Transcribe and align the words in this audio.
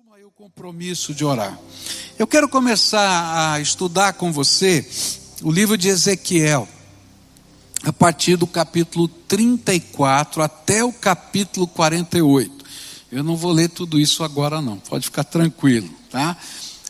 assuma 0.00 0.16
aí 0.16 0.24
o 0.24 0.30
compromisso 0.30 1.12
de 1.12 1.24
orar. 1.24 1.58
Eu 2.18 2.26
quero 2.26 2.48
começar 2.48 3.52
a 3.52 3.60
estudar 3.60 4.14
com 4.14 4.32
você 4.32 4.88
o 5.42 5.52
livro 5.52 5.76
de 5.76 5.88
Ezequiel, 5.88 6.66
a 7.82 7.92
partir 7.92 8.36
do 8.36 8.46
capítulo 8.46 9.08
34 9.08 10.42
até 10.42 10.82
o 10.82 10.90
capítulo 10.90 11.66
48. 11.66 12.64
Eu 13.12 13.22
não 13.22 13.36
vou 13.36 13.52
ler 13.52 13.68
tudo 13.68 14.00
isso 14.00 14.24
agora, 14.24 14.62
não, 14.62 14.78
pode 14.78 15.04
ficar 15.04 15.24
tranquilo, 15.24 15.90
tá? 16.10 16.34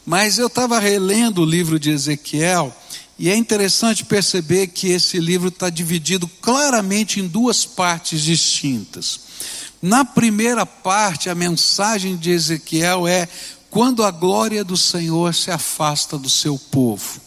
Mas 0.06 0.38
eu 0.38 0.46
estava 0.46 0.78
relendo 0.78 1.42
o 1.42 1.46
livro 1.46 1.80
de 1.80 1.90
Ezequiel 1.90 2.72
e 3.18 3.28
é 3.28 3.34
interessante 3.34 4.04
perceber 4.04 4.68
que 4.68 4.88
esse 4.88 5.18
livro 5.18 5.48
está 5.48 5.68
dividido 5.68 6.28
claramente 6.40 7.18
em 7.18 7.26
duas 7.26 7.64
partes 7.64 8.20
distintas. 8.20 9.30
Na 9.82 10.04
primeira 10.04 10.66
parte, 10.66 11.30
a 11.30 11.34
mensagem 11.34 12.16
de 12.16 12.30
Ezequiel 12.30 13.08
é: 13.08 13.26
quando 13.70 14.04
a 14.04 14.10
glória 14.10 14.62
do 14.62 14.76
Senhor 14.76 15.34
se 15.34 15.50
afasta 15.50 16.18
do 16.18 16.28
seu 16.28 16.58
povo. 16.58 17.20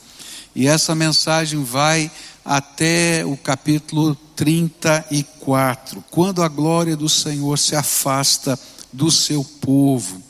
E 0.55 0.67
essa 0.67 0.93
mensagem 0.93 1.63
vai 1.63 2.11
até 2.45 3.25
o 3.25 3.35
capítulo 3.35 4.15
34, 4.35 6.03
quando 6.11 6.43
a 6.43 6.47
glória 6.47 6.95
do 6.95 7.09
Senhor 7.09 7.57
se 7.57 7.75
afasta 7.75 8.59
do 8.91 9.09
seu 9.09 9.43
povo. 9.43 10.21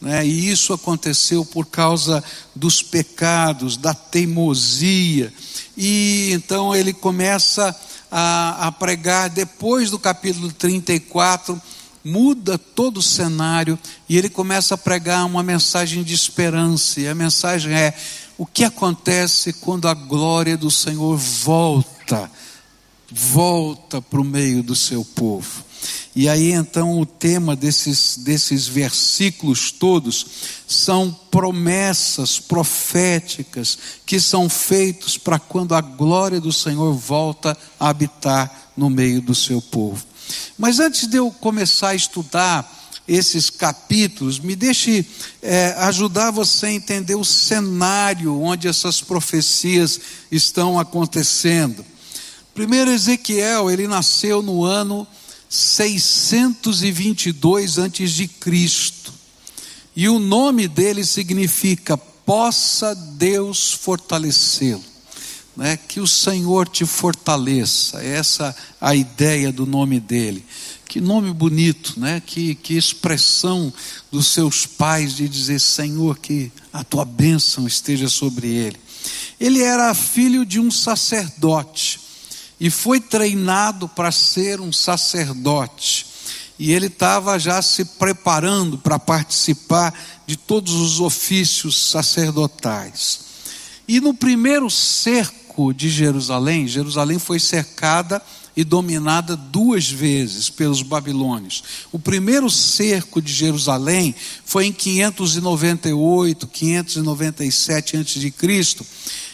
Né? 0.00 0.26
E 0.26 0.50
isso 0.50 0.74
aconteceu 0.74 1.46
por 1.46 1.64
causa 1.64 2.22
dos 2.54 2.82
pecados, 2.82 3.78
da 3.78 3.94
teimosia. 3.94 5.32
E 5.76 6.28
então 6.32 6.74
ele 6.74 6.92
começa 6.92 7.70
a, 7.70 7.74
a 8.16 8.70
pregar 8.70 9.28
depois 9.28 9.90
do 9.90 9.98
capítulo 9.98 10.52
34, 10.52 11.60
muda 12.04 12.56
todo 12.56 12.98
o 12.98 13.02
cenário 13.02 13.76
e 14.08 14.16
ele 14.16 14.28
começa 14.28 14.76
a 14.76 14.78
pregar 14.78 15.26
uma 15.26 15.42
mensagem 15.42 16.04
de 16.04 16.14
esperança. 16.14 17.00
E 17.00 17.08
a 17.08 17.14
mensagem 17.14 17.72
é: 17.72 17.92
o 18.38 18.46
que 18.46 18.62
acontece 18.62 19.52
quando 19.54 19.88
a 19.88 19.94
glória 19.94 20.56
do 20.56 20.70
Senhor 20.70 21.16
volta, 21.16 22.30
volta 23.10 24.00
para 24.00 24.20
o 24.20 24.24
meio 24.24 24.62
do 24.62 24.76
seu 24.76 25.04
povo. 25.04 25.63
E 26.14 26.28
aí 26.28 26.52
então 26.52 27.00
o 27.00 27.06
tema 27.06 27.56
desses, 27.56 28.18
desses 28.18 28.66
versículos 28.66 29.72
todos 29.72 30.26
são 30.66 31.10
promessas 31.30 32.38
proféticas 32.38 33.78
que 34.06 34.20
são 34.20 34.48
feitos 34.48 35.18
para 35.18 35.38
quando 35.38 35.74
a 35.74 35.80
glória 35.80 36.40
do 36.40 36.52
Senhor 36.52 36.94
volta 36.94 37.56
a 37.78 37.88
habitar 37.88 38.70
no 38.76 38.88
meio 38.88 39.20
do 39.20 39.34
seu 39.34 39.60
povo. 39.60 40.04
Mas 40.56 40.78
antes 40.78 41.06
de 41.06 41.16
eu 41.16 41.30
começar 41.30 41.90
a 41.90 41.94
estudar 41.94 42.82
esses 43.06 43.50
capítulos, 43.50 44.38
me 44.38 44.56
deixe 44.56 45.04
é, 45.42 45.74
ajudar 45.78 46.30
você 46.30 46.66
a 46.66 46.72
entender 46.72 47.14
o 47.14 47.24
cenário 47.24 48.40
onde 48.40 48.66
essas 48.66 49.00
profecias 49.02 50.00
estão 50.30 50.78
acontecendo. 50.78 51.84
Primeiro 52.54 52.90
Ezequiel, 52.90 53.70
ele 53.70 53.86
nasceu 53.86 54.40
no 54.40 54.64
ano 54.64 55.06
622 55.54 57.78
antes 57.78 58.10
de 58.10 58.26
Cristo. 58.26 59.14
E 59.94 60.08
o 60.08 60.18
nome 60.18 60.66
dele 60.66 61.04
significa 61.04 61.96
possa 61.96 62.92
Deus 62.94 63.70
fortalecê-lo. 63.70 64.82
Né? 65.56 65.76
Que 65.76 66.00
o 66.00 66.08
Senhor 66.08 66.68
te 66.68 66.84
fortaleça. 66.84 68.02
Essa 68.02 68.56
a 68.80 68.96
ideia 68.96 69.52
do 69.52 69.64
nome 69.64 70.00
dele. 70.00 70.44
Que 70.88 71.00
nome 71.00 71.32
bonito, 71.32 72.00
né? 72.00 72.20
Que, 72.24 72.56
que 72.56 72.74
expressão 72.74 73.72
dos 74.10 74.26
seus 74.26 74.66
pais 74.66 75.14
de 75.14 75.28
dizer, 75.28 75.60
Senhor, 75.60 76.18
que 76.18 76.50
a 76.72 76.82
tua 76.82 77.04
bênção 77.04 77.64
esteja 77.66 78.08
sobre 78.08 78.48
ele. 78.48 78.76
Ele 79.38 79.62
era 79.62 79.94
filho 79.94 80.44
de 80.44 80.58
um 80.58 80.70
sacerdote 80.70 82.03
e 82.58 82.70
foi 82.70 83.00
treinado 83.00 83.88
para 83.88 84.10
ser 84.10 84.60
um 84.60 84.72
sacerdote. 84.72 86.06
E 86.58 86.72
ele 86.72 86.86
estava 86.86 87.38
já 87.38 87.60
se 87.60 87.84
preparando 87.84 88.78
para 88.78 88.98
participar 88.98 89.92
de 90.26 90.36
todos 90.36 90.72
os 90.74 91.00
ofícios 91.00 91.90
sacerdotais. 91.90 93.20
E 93.86 94.00
no 94.00 94.14
primeiro 94.14 94.70
cerco 94.70 95.74
de 95.74 95.90
Jerusalém, 95.90 96.66
Jerusalém 96.66 97.18
foi 97.18 97.38
cercada 97.38 98.22
e 98.56 98.62
dominada 98.62 99.36
duas 99.36 99.90
vezes 99.90 100.48
pelos 100.48 100.80
babilônios. 100.80 101.64
O 101.90 101.98
primeiro 101.98 102.48
cerco 102.48 103.20
de 103.20 103.32
Jerusalém 103.32 104.14
foi 104.44 104.66
em 104.66 104.72
598, 104.72 106.46
597 106.46 107.96
a.C. 107.96 108.32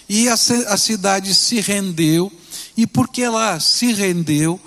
E 0.09 0.28
a, 0.28 0.36
cidade 0.36 1.34
se 1.34 1.60
rendeu 1.60 2.32
e 2.76 2.86
porque 2.86 3.22
ela 3.22 3.58
se 3.60 3.92
rendeu, 3.92 4.60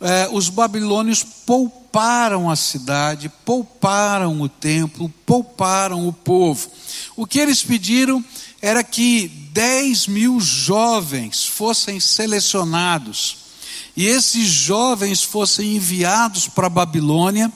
eh, 0.00 0.28
os 0.32 0.48
babilônios 0.48 1.22
pouparam 1.22 2.50
a 2.50 2.56
cidade, 2.56 3.30
pouparam 3.44 4.40
o 4.40 4.48
templo, 4.48 5.12
pouparam 5.24 6.06
o 6.06 6.12
povo. 6.12 6.68
O 7.16 7.26
que 7.26 7.38
eles 7.38 7.62
pediram 7.62 8.24
era 8.60 8.84
que 8.84 9.28
10 9.52 10.06
mil 10.06 10.40
jovens 10.40 11.44
fossem 11.44 12.00
selecionados 12.00 13.38
e 13.96 14.06
esses 14.06 14.46
jovens 14.48 15.22
fossem 15.22 15.76
enviados 15.76 16.46
para 16.46 16.66
a 16.66 16.70
Babilônia 16.70 17.50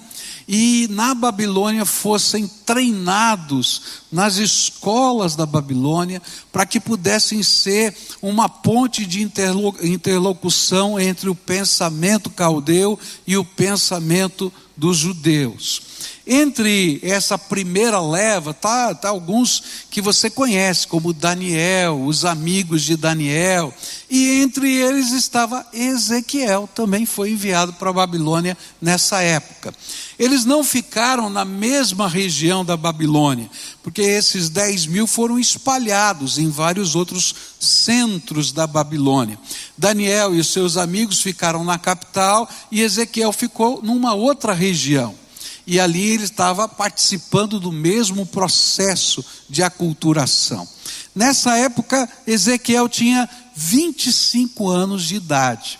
e 0.52 0.88
na 0.90 1.14
Babilônia 1.14 1.84
fossem 1.84 2.48
treinados 2.66 3.82
nas 4.10 4.36
escolas 4.36 5.36
da 5.36 5.46
Babilônia, 5.46 6.20
para 6.50 6.66
que 6.66 6.80
pudessem 6.80 7.40
ser 7.40 7.96
uma 8.20 8.48
ponte 8.48 9.06
de 9.06 9.22
interlocução 9.22 10.98
entre 10.98 11.30
o 11.30 11.36
pensamento 11.36 12.28
caldeu 12.28 12.98
e 13.24 13.36
o 13.36 13.44
pensamento 13.44 14.52
dos 14.76 14.96
judeus. 14.96 15.89
Entre 16.26 17.00
essa 17.02 17.36
primeira 17.36 18.00
leva, 18.00 18.54
tá, 18.54 18.94
tá 18.94 19.08
alguns 19.08 19.62
que 19.90 20.00
você 20.00 20.30
conhece, 20.30 20.86
como 20.86 21.12
Daniel, 21.12 22.04
os 22.04 22.24
amigos 22.24 22.82
de 22.82 22.96
Daniel, 22.96 23.74
e 24.08 24.40
entre 24.40 24.72
eles 24.72 25.10
estava 25.12 25.66
Ezequiel, 25.72 26.68
também 26.74 27.04
foi 27.06 27.30
enviado 27.30 27.72
para 27.72 27.90
a 27.90 27.92
Babilônia 27.92 28.56
nessa 28.80 29.22
época. 29.22 29.74
Eles 30.18 30.44
não 30.44 30.62
ficaram 30.62 31.30
na 31.30 31.44
mesma 31.44 32.08
região 32.08 32.64
da 32.64 32.76
Babilônia, 32.76 33.50
porque 33.82 34.02
esses 34.02 34.48
10 34.48 34.86
mil 34.86 35.06
foram 35.06 35.38
espalhados 35.38 36.38
em 36.38 36.50
vários 36.50 36.94
outros 36.94 37.34
centros 37.58 38.52
da 38.52 38.66
Babilônia. 38.66 39.38
Daniel 39.76 40.34
e 40.34 40.40
os 40.40 40.52
seus 40.52 40.76
amigos 40.76 41.20
ficaram 41.20 41.64
na 41.64 41.78
capital 41.78 42.48
e 42.70 42.82
Ezequiel 42.82 43.32
ficou 43.32 43.80
numa 43.82 44.14
outra 44.14 44.52
região 44.52 45.14
e 45.66 45.78
ali 45.78 46.10
ele 46.10 46.24
estava 46.24 46.68
participando 46.68 47.60
do 47.60 47.70
mesmo 47.72 48.26
processo 48.26 49.24
de 49.48 49.62
aculturação. 49.62 50.68
Nessa 51.14 51.56
época, 51.56 52.08
Ezequiel 52.26 52.88
tinha 52.88 53.28
25 53.54 54.68
anos 54.68 55.04
de 55.04 55.16
idade. 55.16 55.78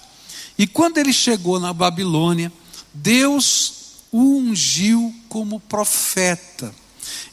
E 0.59 0.67
quando 0.67 0.99
ele 0.99 1.13
chegou 1.13 1.59
na 1.59 1.73
Babilônia, 1.73 2.53
Deus 2.93 3.73
o 4.13 4.37
ungiu 4.37 5.15
como 5.29 5.61
profeta. 5.61 6.75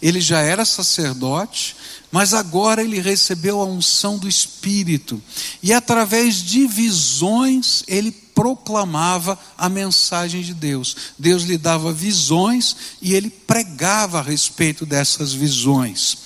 Ele 0.01 0.21
já 0.21 0.39
era 0.39 0.65
sacerdote, 0.65 1.75
mas 2.11 2.33
agora 2.33 2.83
ele 2.83 2.99
recebeu 2.99 3.61
a 3.61 3.65
unção 3.65 4.17
do 4.17 4.27
Espírito. 4.27 5.21
E 5.61 5.73
através 5.73 6.35
de 6.43 6.65
visões, 6.67 7.83
ele 7.87 8.11
proclamava 8.11 9.37
a 9.57 9.67
mensagem 9.67 10.41
de 10.41 10.53
Deus. 10.53 10.95
Deus 11.17 11.43
lhe 11.43 11.57
dava 11.57 11.91
visões 11.91 12.75
e 13.01 13.15
ele 13.15 13.29
pregava 13.29 14.19
a 14.19 14.21
respeito 14.21 14.85
dessas 14.85 15.33
visões. 15.33 16.17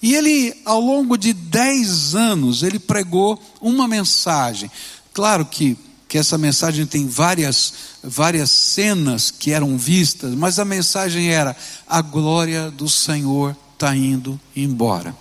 E 0.00 0.14
ele, 0.14 0.54
ao 0.64 0.80
longo 0.80 1.16
de 1.16 1.32
dez 1.32 2.14
anos, 2.14 2.62
ele 2.62 2.78
pregou 2.78 3.40
uma 3.60 3.88
mensagem. 3.88 4.70
Claro 5.12 5.44
que, 5.44 5.76
que 6.08 6.18
essa 6.18 6.38
mensagem 6.38 6.86
tem 6.86 7.06
várias, 7.06 7.72
várias 8.02 8.50
cenas 8.50 9.30
que 9.30 9.52
eram 9.52 9.76
vistas, 9.76 10.34
mas 10.34 10.58
a 10.58 10.64
mensagem 10.64 11.28
era: 11.28 11.56
a 11.86 12.00
glória 12.00 12.70
do 12.70 12.88
Senhor 12.88 13.56
está 13.74 13.94
indo 13.94 14.40
embora 14.54 15.14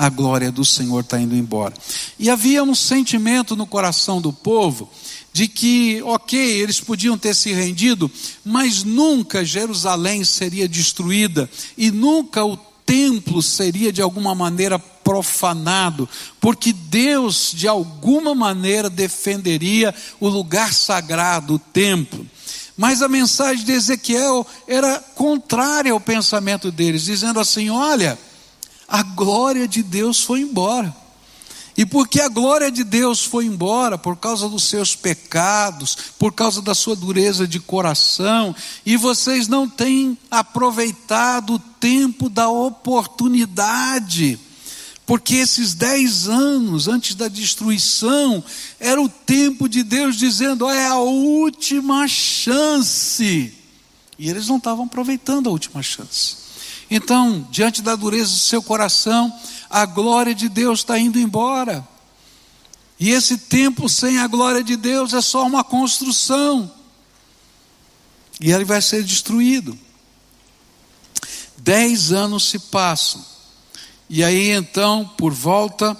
a 0.00 0.08
glória 0.08 0.50
do 0.50 0.64
Senhor 0.64 1.00
está 1.00 1.20
indo 1.20 1.36
embora. 1.36 1.74
E 2.18 2.30
havia 2.30 2.64
um 2.64 2.74
sentimento 2.74 3.54
no 3.54 3.66
coração 3.66 4.18
do 4.18 4.32
povo 4.32 4.88
de 5.30 5.46
que, 5.46 6.00
ok, 6.02 6.40
eles 6.40 6.80
podiam 6.80 7.18
ter 7.18 7.34
se 7.34 7.52
rendido, 7.52 8.10
mas 8.42 8.82
nunca 8.82 9.44
Jerusalém 9.44 10.24
seria 10.24 10.66
destruída 10.66 11.50
e 11.76 11.90
nunca 11.90 12.42
o 12.42 12.56
templo 12.86 13.42
seria 13.42 13.92
de 13.92 14.00
alguma 14.00 14.34
maneira 14.34 14.78
profanado, 15.02 16.08
porque 16.40 16.72
Deus 16.72 17.52
de 17.54 17.66
alguma 17.66 18.34
maneira 18.34 18.88
defenderia 18.90 19.94
o 20.18 20.28
lugar 20.28 20.72
sagrado, 20.72 21.54
o 21.54 21.58
templo. 21.58 22.26
Mas 22.76 23.02
a 23.02 23.08
mensagem 23.08 23.64
de 23.64 23.72
Ezequiel 23.72 24.46
era 24.66 24.98
contrária 25.14 25.92
ao 25.92 26.00
pensamento 26.00 26.72
deles, 26.72 27.04
dizendo 27.04 27.38
assim: 27.38 27.68
olha, 27.68 28.18
a 28.88 29.02
glória 29.02 29.68
de 29.68 29.82
Deus 29.82 30.20
foi 30.20 30.40
embora. 30.40 30.94
E 31.76 31.86
porque 31.86 32.20
a 32.20 32.28
glória 32.28 32.70
de 32.70 32.84
Deus 32.84 33.24
foi 33.24 33.46
embora 33.46 33.96
por 33.96 34.16
causa 34.16 34.48
dos 34.48 34.64
seus 34.64 34.94
pecados, 34.96 35.96
por 36.18 36.32
causa 36.32 36.60
da 36.60 36.74
sua 36.74 36.96
dureza 36.96 37.46
de 37.46 37.60
coração, 37.60 38.54
e 38.84 38.96
vocês 38.96 39.48
não 39.48 39.68
têm 39.68 40.18
aproveitado 40.30 41.54
o 41.54 41.58
tempo 41.58 42.28
da 42.28 42.48
oportunidade, 42.48 44.38
porque 45.10 45.34
esses 45.34 45.74
dez 45.74 46.28
anos 46.28 46.86
antes 46.86 47.16
da 47.16 47.26
destruição 47.26 48.44
era 48.78 49.02
o 49.02 49.08
tempo 49.08 49.68
de 49.68 49.82
Deus 49.82 50.14
dizendo: 50.14 50.70
é 50.70 50.86
a 50.86 50.98
última 50.98 52.06
chance. 52.06 53.52
E 54.16 54.30
eles 54.30 54.46
não 54.46 54.58
estavam 54.58 54.84
aproveitando 54.84 55.48
a 55.48 55.50
última 55.50 55.82
chance. 55.82 56.36
Então, 56.88 57.44
diante 57.50 57.82
da 57.82 57.96
dureza 57.96 58.30
do 58.30 58.38
seu 58.38 58.62
coração, 58.62 59.36
a 59.68 59.84
glória 59.84 60.32
de 60.32 60.48
Deus 60.48 60.78
está 60.78 60.96
indo 60.96 61.18
embora. 61.18 61.84
E 62.96 63.10
esse 63.10 63.36
tempo 63.36 63.88
sem 63.88 64.16
a 64.16 64.28
glória 64.28 64.62
de 64.62 64.76
Deus 64.76 65.12
é 65.12 65.20
só 65.20 65.44
uma 65.44 65.64
construção. 65.64 66.70
E 68.40 68.52
ele 68.52 68.64
vai 68.64 68.80
ser 68.80 69.02
destruído. 69.02 69.76
Dez 71.58 72.12
anos 72.12 72.48
se 72.48 72.60
passam. 72.60 73.29
E 74.12 74.24
aí 74.24 74.50
então, 74.50 75.08
por 75.16 75.32
volta 75.32 75.96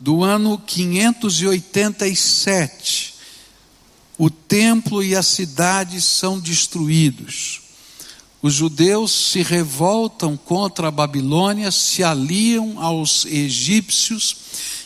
do 0.00 0.24
ano 0.24 0.60
587, 0.66 3.14
o 4.18 4.28
templo 4.28 5.00
e 5.00 5.14
a 5.14 5.22
cidade 5.22 6.00
são 6.00 6.40
destruídos. 6.40 7.60
Os 8.42 8.54
judeus 8.54 9.12
se 9.12 9.44
revoltam 9.44 10.36
contra 10.36 10.88
a 10.88 10.90
Babilônia, 10.90 11.70
se 11.70 12.02
aliam 12.02 12.82
aos 12.82 13.24
egípcios, 13.26 14.36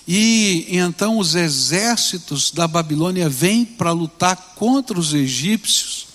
e 0.06 0.66
então 0.68 1.18
os 1.18 1.34
exércitos 1.34 2.50
da 2.50 2.68
Babilônia 2.68 3.26
vêm 3.26 3.64
para 3.64 3.90
lutar 3.90 4.52
contra 4.54 5.00
os 5.00 5.14
egípcios, 5.14 6.08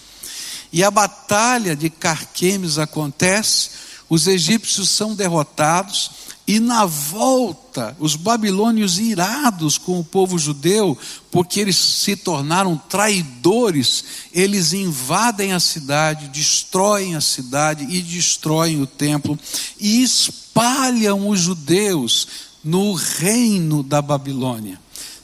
e 0.72 0.84
a 0.84 0.92
batalha 0.92 1.76
de 1.76 1.90
Carquemes 1.90 2.78
acontece, 2.78 3.72
os 4.08 4.28
egípcios 4.28 4.90
são 4.90 5.16
derrotados, 5.16 6.21
e 6.52 6.60
na 6.60 6.86
volta, 6.86 7.96
os 7.98 8.18
babilônios 8.18 9.00
irados 9.00 9.78
com 9.78 10.02
o 10.02 10.04
povo 10.04 10.38
judeu, 10.38 10.98
porque 11.32 11.62
eles 11.62 11.78
se 11.78 12.14
tornaram 12.14 12.76
traidores, 12.90 14.04
eles 14.34 14.74
invadem 14.74 15.54
a 15.54 15.62
cidade, 15.62 16.28
destroem 16.28 17.16
a 17.16 17.22
cidade 17.22 17.86
e 17.90 18.02
destroem 18.02 18.82
o 18.82 18.86
templo 18.86 19.40
e 19.80 20.04
espalham 20.04 21.30
os 21.30 21.40
judeus 21.40 22.28
no 22.62 22.96
reino 22.96 23.82
da 23.82 24.02
Babilônia. 24.02 24.78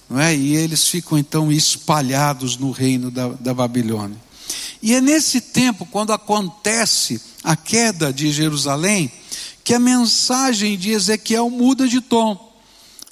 Não 0.09 0.21
é? 0.21 0.33
E 0.33 0.55
eles 0.55 0.87
ficam 0.87 1.17
então 1.17 1.51
espalhados 1.51 2.55
no 2.55 2.71
reino 2.71 3.11
da, 3.11 3.27
da 3.27 3.53
Babilônia. 3.53 4.15
E 4.81 4.95
é 4.95 5.01
nesse 5.01 5.41
tempo, 5.41 5.85
quando 5.85 6.13
acontece 6.13 7.19
a 7.43 7.53
queda 7.53 8.13
de 8.13 8.31
Jerusalém, 8.31 9.11
que 9.67 9.73
a 9.73 9.79
mensagem 9.79 10.77
de 10.77 10.91
Ezequiel 10.91 11.49
muda 11.49 11.89
de 11.89 11.99
tom. 11.99 12.53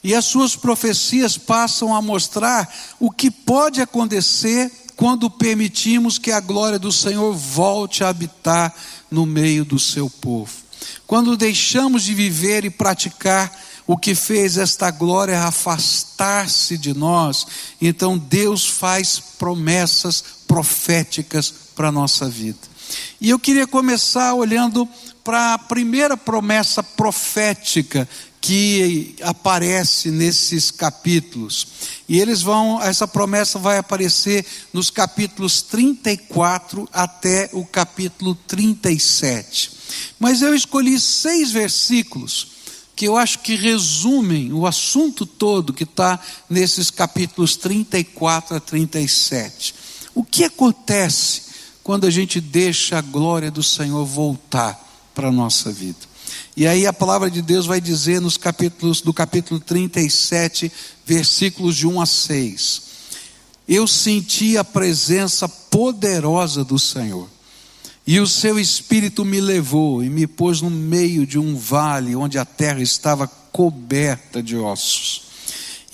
E 0.01 0.15
as 0.15 0.23
suas 0.23 0.55
profecias 0.55 1.37
passam 1.37 1.93
a 1.93 2.01
mostrar 2.01 2.73
o 2.97 3.11
que 3.11 3.29
pode 3.29 3.81
acontecer 3.81 4.71
quando 4.95 5.29
permitimos 5.29 6.17
que 6.17 6.31
a 6.31 6.39
glória 6.39 6.79
do 6.79 6.93
Senhor 6.93 7.33
volte 7.33 8.05
a 8.05 8.07
habitar 8.07 8.73
no 9.11 9.25
meio 9.25 9.65
do 9.65 9.77
seu 9.77 10.09
povo. 10.09 10.53
Quando 11.05 11.35
deixamos 11.35 12.03
de 12.03 12.13
viver 12.13 12.63
e 12.63 12.69
praticar 12.69 13.51
o 13.85 13.97
que 13.97 14.15
fez 14.15 14.57
esta 14.57 14.89
glória 14.89 15.43
afastar-se 15.43 16.77
de 16.77 16.93
nós, 16.93 17.45
então 17.81 18.17
Deus 18.17 18.65
faz 18.65 19.19
promessas 19.19 20.23
proféticas 20.47 21.53
para 21.75 21.89
a 21.89 21.91
nossa 21.91 22.29
vida. 22.29 22.75
E 23.19 23.29
eu 23.29 23.39
queria 23.39 23.67
começar 23.67 24.33
olhando 24.33 24.87
para 25.25 25.55
a 25.55 25.57
primeira 25.57 26.15
promessa 26.15 26.83
profética 26.83 28.07
que 28.39 29.15
aparece 29.23 30.11
nesses 30.11 30.69
capítulos. 30.69 31.67
E 32.07 32.19
eles 32.19 32.43
vão, 32.43 32.79
essa 32.79 33.07
promessa 33.07 33.57
vai 33.57 33.79
aparecer 33.79 34.45
nos 34.71 34.91
capítulos 34.91 35.63
34 35.63 36.87
até 36.93 37.49
o 37.53 37.65
capítulo 37.65 38.35
37. 38.35 39.71
Mas 40.19 40.43
eu 40.43 40.53
escolhi 40.53 40.99
seis 40.99 41.51
versículos 41.51 42.49
que 42.95 43.07
eu 43.07 43.17
acho 43.17 43.39
que 43.39 43.55
resumem 43.55 44.53
o 44.53 44.67
assunto 44.67 45.25
todo 45.25 45.73
que 45.73 45.85
está 45.85 46.19
nesses 46.47 46.91
capítulos 46.91 47.55
34 47.55 48.57
a 48.57 48.59
37. 48.59 49.73
O 50.13 50.23
que 50.23 50.43
acontece 50.43 51.41
quando 51.83 52.05
a 52.05 52.11
gente 52.11 52.39
deixa 52.39 52.99
a 52.99 53.01
glória 53.01 53.49
do 53.49 53.63
Senhor 53.63 54.05
voltar? 54.05 54.84
Para 55.15 55.29
a 55.29 55.31
nossa 55.31 55.71
vida. 55.71 55.97
E 56.55 56.67
aí 56.67 56.85
a 56.85 56.93
palavra 56.93 57.31
de 57.31 57.41
Deus 57.41 57.65
vai 57.65 57.79
dizer 57.79 58.21
nos 58.21 58.37
capítulos 58.37 59.01
do 59.01 59.13
capítulo 59.13 59.59
37, 59.59 60.71
versículos 61.05 61.75
de 61.75 61.87
1 61.87 62.01
a 62.01 62.05
6. 62.05 62.81
Eu 63.67 63.87
senti 63.87 64.57
a 64.57 64.63
presença 64.63 65.47
poderosa 65.49 66.63
do 66.63 66.77
Senhor. 66.77 67.27
E 68.05 68.19
o 68.19 68.27
seu 68.27 68.59
espírito 68.59 69.25
me 69.25 69.41
levou 69.41 70.03
e 70.03 70.09
me 70.09 70.27
pôs 70.27 70.61
no 70.61 70.69
meio 70.69 71.25
de 71.25 71.39
um 71.39 71.57
vale 71.57 72.15
onde 72.15 72.37
a 72.37 72.45
terra 72.45 72.81
estava 72.81 73.27
coberta 73.27 74.43
de 74.43 74.55
ossos. 74.55 75.24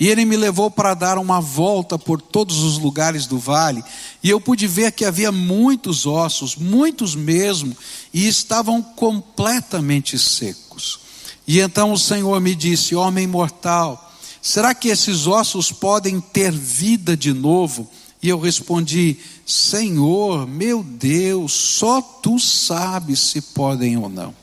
E 0.00 0.08
ele 0.08 0.24
me 0.24 0.36
levou 0.36 0.70
para 0.70 0.94
dar 0.94 1.18
uma 1.18 1.40
volta 1.40 1.98
por 1.98 2.20
todos 2.20 2.60
os 2.60 2.78
lugares 2.78 3.26
do 3.26 3.38
vale, 3.38 3.84
e 4.22 4.30
eu 4.30 4.40
pude 4.40 4.66
ver 4.66 4.92
que 4.92 5.04
havia 5.04 5.30
muitos 5.30 6.06
ossos, 6.06 6.56
muitos 6.56 7.14
mesmo, 7.14 7.76
e 8.12 8.26
estavam 8.26 8.82
completamente 8.82 10.18
secos. 10.18 11.00
E 11.46 11.60
então 11.60 11.92
o 11.92 11.98
Senhor 11.98 12.40
me 12.40 12.54
disse: 12.54 12.94
Homem 12.94 13.26
mortal, 13.26 14.12
será 14.40 14.74
que 14.74 14.88
esses 14.88 15.26
ossos 15.26 15.70
podem 15.70 16.20
ter 16.20 16.52
vida 16.52 17.16
de 17.16 17.32
novo? 17.32 17.88
E 18.22 18.28
eu 18.28 18.38
respondi: 18.38 19.18
Senhor, 19.44 20.46
meu 20.46 20.82
Deus, 20.82 21.52
só 21.52 22.00
tu 22.00 22.38
sabes 22.38 23.18
se 23.18 23.40
podem 23.40 23.96
ou 23.96 24.08
não. 24.08 24.34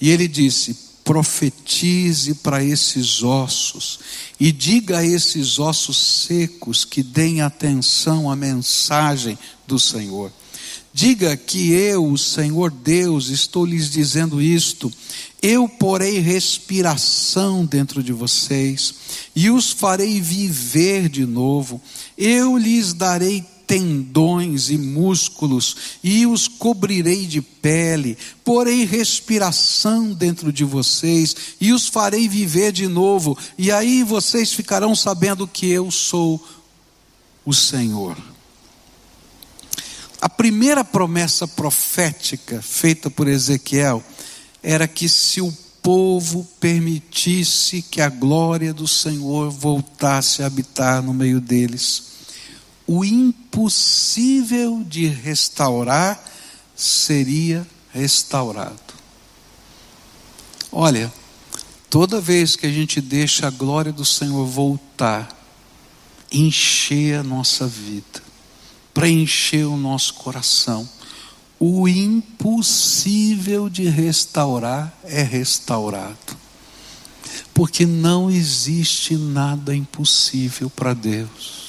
E 0.00 0.10
ele 0.10 0.26
disse: 0.26 0.85
profetize 1.06 2.34
para 2.34 2.64
esses 2.64 3.22
ossos 3.22 4.00
e 4.40 4.50
diga 4.50 4.98
a 4.98 5.06
esses 5.06 5.60
ossos 5.60 5.96
secos 5.96 6.84
que 6.84 7.00
deem 7.00 7.42
atenção 7.42 8.28
à 8.28 8.34
mensagem 8.34 9.38
do 9.68 9.78
Senhor. 9.78 10.32
Diga 10.92 11.36
que 11.36 11.70
eu, 11.70 12.10
o 12.10 12.18
Senhor 12.18 12.72
Deus, 12.72 13.28
estou 13.28 13.64
lhes 13.64 13.88
dizendo 13.88 14.42
isto. 14.42 14.92
Eu 15.40 15.68
porei 15.68 16.18
respiração 16.18 17.64
dentro 17.64 18.02
de 18.02 18.12
vocês 18.12 18.94
e 19.34 19.48
os 19.48 19.70
farei 19.70 20.20
viver 20.20 21.08
de 21.08 21.24
novo. 21.24 21.80
Eu 22.18 22.56
lhes 22.56 22.92
darei 22.92 23.44
tendões 23.66 24.70
e 24.70 24.78
músculos, 24.78 25.76
e 26.02 26.26
os 26.26 26.46
cobrirei 26.46 27.26
de 27.26 27.42
pele, 27.42 28.16
porei 28.44 28.84
respiração 28.84 30.12
dentro 30.12 30.52
de 30.52 30.64
vocês, 30.64 31.34
e 31.60 31.72
os 31.72 31.88
farei 31.88 32.28
viver 32.28 32.72
de 32.72 32.86
novo, 32.86 33.36
e 33.58 33.72
aí 33.72 34.02
vocês 34.02 34.52
ficarão 34.52 34.94
sabendo 34.94 35.46
que 35.46 35.68
eu 35.68 35.90
sou 35.90 36.42
o 37.44 37.52
Senhor. 37.52 38.16
A 40.20 40.28
primeira 40.28 40.84
promessa 40.84 41.46
profética 41.46 42.62
feita 42.62 43.10
por 43.10 43.28
Ezequiel 43.28 44.02
era 44.62 44.88
que 44.88 45.08
se 45.08 45.40
o 45.40 45.52
povo 45.82 46.44
permitisse 46.58 47.80
que 47.82 48.00
a 48.00 48.08
glória 48.08 48.74
do 48.74 48.88
Senhor 48.88 49.50
voltasse 49.50 50.42
a 50.42 50.46
habitar 50.46 51.00
no 51.00 51.14
meio 51.14 51.40
deles, 51.40 52.15
o 52.86 53.04
impossível 53.04 54.84
de 54.86 55.06
restaurar 55.06 56.22
seria 56.74 57.66
restaurado. 57.92 58.94
Olha, 60.70 61.12
toda 61.90 62.20
vez 62.20 62.54
que 62.54 62.66
a 62.66 62.70
gente 62.70 63.00
deixa 63.00 63.48
a 63.48 63.50
glória 63.50 63.92
do 63.92 64.04
Senhor 64.04 64.46
voltar, 64.46 65.34
encher 66.30 67.20
a 67.20 67.22
nossa 67.22 67.66
vida, 67.66 68.22
preencher 68.92 69.64
o 69.64 69.76
nosso 69.76 70.14
coração, 70.14 70.88
o 71.58 71.88
impossível 71.88 73.68
de 73.68 73.88
restaurar 73.88 74.96
é 75.04 75.22
restaurado. 75.22 76.36
Porque 77.54 77.86
não 77.86 78.30
existe 78.30 79.16
nada 79.16 79.74
impossível 79.74 80.68
para 80.68 80.92
Deus. 80.92 81.65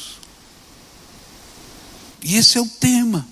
E 2.27 2.35
esse 2.35 2.57
é 2.57 2.61
o 2.61 2.67
tema. 2.67 3.25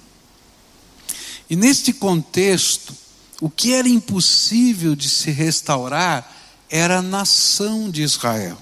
E 1.49 1.55
neste 1.57 1.91
contexto, 1.91 2.95
o 3.41 3.49
que 3.49 3.73
era 3.73 3.89
impossível 3.89 4.95
de 4.95 5.09
se 5.09 5.31
restaurar 5.31 6.33
era 6.69 6.99
a 6.99 7.01
nação 7.01 7.91
de 7.91 8.01
Israel. 8.03 8.57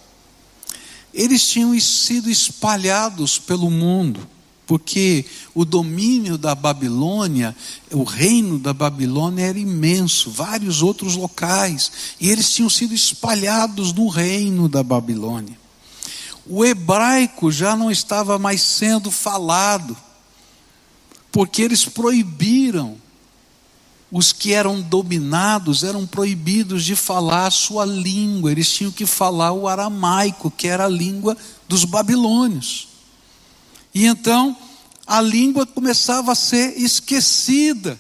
Eles 1.14 1.48
tinham 1.48 1.80
sido 1.80 2.32
espalhados 2.32 3.38
pelo 3.38 3.70
mundo, 3.70 4.28
porque 4.66 5.24
o 5.54 5.64
domínio 5.64 6.36
da 6.36 6.56
Babilônia, 6.56 7.56
o 7.92 8.02
reino 8.02 8.58
da 8.58 8.74
Babilônia 8.74 9.46
era 9.46 9.60
imenso, 9.60 10.32
vários 10.32 10.82
outros 10.82 11.16
locais, 11.16 11.92
e 12.20 12.32
eles 12.32 12.50
tinham 12.50 12.72
sido 12.72 12.96
espalhados 12.96 13.94
no 13.94 14.08
reino 14.08 14.68
da 14.68 14.82
Babilônia. 14.82 15.60
O 16.44 16.66
hebraico 16.66 17.52
já 17.52 17.76
não 17.76 17.92
estava 17.92 18.40
mais 18.40 18.64
sendo 18.64 19.12
falado, 19.12 19.96
porque 21.34 21.64
eles 21.64 21.84
proibiram 21.84 22.96
os 24.12 24.32
que 24.32 24.54
eram 24.54 24.80
dominados 24.80 25.84
eram 25.84 26.06
proibidos 26.06 26.86
de 26.86 26.96
falar 26.96 27.48
a 27.48 27.52
sua 27.52 27.84
língua, 27.84 28.52
eles 28.52 28.72
tinham 28.72 28.92
que 28.92 29.08
falar 29.08 29.52
o 29.52 29.68
aramaico, 29.68 30.52
que 30.52 30.68
era 30.68 30.86
a 30.86 30.90
língua 30.90 31.36
dos 31.68 31.84
babilônios. 31.84 32.88
E 33.92 34.06
então 34.06 34.56
a 35.08 35.20
língua 35.20 35.66
começava 35.66 36.32
a 36.32 36.36
ser 36.36 36.80
esquecida. 36.80 38.00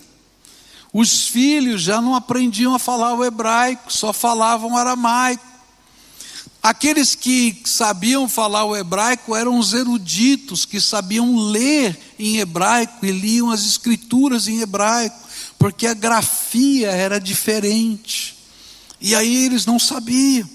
Os 0.94 1.28
filhos 1.28 1.82
já 1.82 2.00
não 2.00 2.14
aprendiam 2.14 2.76
a 2.76 2.80
falar 2.80 3.16
o 3.16 3.26
hebraico, 3.26 3.92
só 3.92 4.14
falavam 4.14 4.78
aramaico. 4.78 5.44
Aqueles 6.64 7.14
que 7.14 7.62
sabiam 7.66 8.28
falar 8.30 8.64
o 8.64 8.76
hebraico 8.76 9.36
eram 9.36 9.60
os 9.60 9.74
eruditos 9.74 10.64
que 10.64 10.80
sabiam 10.80 11.36
ler 11.36 12.00
em 12.18 12.38
hebraico 12.38 13.06
e 13.06 13.12
liam 13.12 13.52
as 13.52 13.66
escrituras 13.66 14.48
em 14.48 14.62
hebraico 14.62 15.24
porque 15.64 15.88
a 15.88 15.94
grafia 15.94 16.92
era 16.92 17.22
diferente. 17.22 18.36
E 19.00 19.16
aí 19.16 19.46
eles 19.46 19.66
não 19.66 19.80
sabiam. 19.80 20.50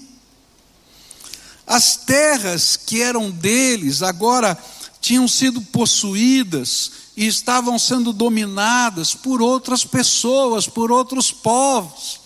As 1.65 1.95
terras 1.95 2.77
que 2.77 3.01
eram 3.01 3.31
deles 3.31 4.03
agora 4.03 4.55
tinham 5.01 5.27
sido 5.27 5.61
possuídas 5.61 6.91
e 7.17 7.25
estavam 7.25 7.79
sendo 7.79 8.13
dominadas 8.13 9.15
por 9.15 9.41
outras 9.41 9.83
pessoas, 9.83 10.67
por 10.67 10.91
outros 10.91 11.31
povos. 11.31 12.19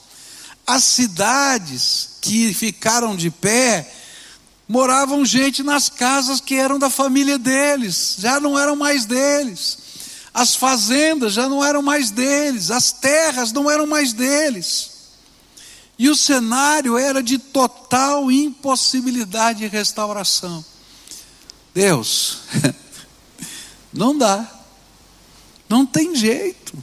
As 0.66 0.84
cidades 0.84 2.18
que 2.22 2.54
ficaram 2.54 3.16
de 3.16 3.30
pé, 3.30 3.92
moravam 4.68 5.26
gente 5.26 5.62
nas 5.62 5.90
casas 5.90 6.40
que 6.40 6.56
eram 6.56 6.80
da 6.80 6.90
família 6.90 7.38
deles, 7.38 8.16
já 8.18 8.40
não 8.40 8.58
eram 8.58 8.76
mais 8.76 9.06
deles. 9.06 9.78
As 10.34 10.56
fazendas 10.56 11.34
já 11.34 11.48
não 11.48 11.64
eram 11.64 11.82
mais 11.82 12.10
deles, 12.10 12.72
as 12.72 12.92
terras 12.92 13.52
não 13.52 13.70
eram 13.70 13.86
mais 13.86 14.14
deles. 14.14 14.92
E 15.98 16.10
o 16.10 16.16
cenário 16.16 16.98
era 16.98 17.22
de 17.22 17.38
total 17.38 18.32
impossibilidade 18.32 19.60
de 19.60 19.68
restauração. 19.68 20.66
Deus, 21.74 22.40
não 23.94 24.18
dá, 24.18 24.50
não 25.70 25.86
tem 25.86 26.16
jeito, 26.16 26.74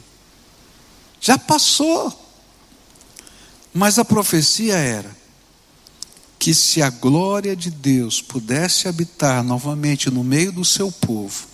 já 1.19 1.37
passou. 1.37 2.20
Mas 3.73 3.97
a 3.97 4.05
profecia 4.05 4.75
era 4.75 5.15
que 6.37 6.53
se 6.53 6.81
a 6.81 6.89
glória 6.89 7.55
de 7.55 7.69
Deus 7.69 8.21
pudesse 8.21 8.87
habitar 8.87 9.43
novamente 9.43 10.09
no 10.09 10.23
meio 10.23 10.51
do 10.51 10.65
seu 10.65 10.91
povo, 10.91 11.45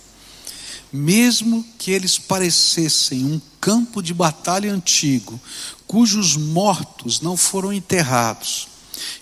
mesmo 0.90 1.64
que 1.78 1.90
eles 1.90 2.18
parecessem 2.18 3.24
um 3.24 3.40
campo 3.60 4.02
de 4.02 4.14
batalha 4.14 4.72
antigo, 4.72 5.38
cujos 5.86 6.36
mortos 6.36 7.20
não 7.20 7.36
foram 7.36 7.72
enterrados, 7.72 8.66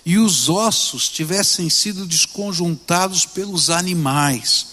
e 0.05 0.17
os 0.17 0.47
ossos 0.47 1.09
tivessem 1.09 1.69
sido 1.69 2.05
desconjuntados 2.05 3.25
pelos 3.25 3.69
animais, 3.69 4.67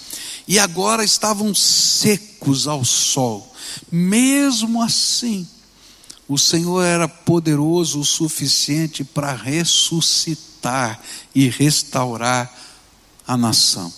e 0.46 0.58
agora 0.58 1.04
estavam 1.04 1.52
secos 1.54 2.68
ao 2.68 2.84
sol, 2.84 3.52
mesmo 3.90 4.80
assim, 4.80 5.46
o 6.26 6.38
Senhor 6.38 6.82
era 6.82 7.06
poderoso 7.06 8.00
o 8.00 8.04
suficiente 8.04 9.04
para 9.04 9.34
ressuscitar 9.34 11.00
e 11.34 11.48
restaurar 11.48 12.52
a 13.26 13.36
nação. 13.36 13.92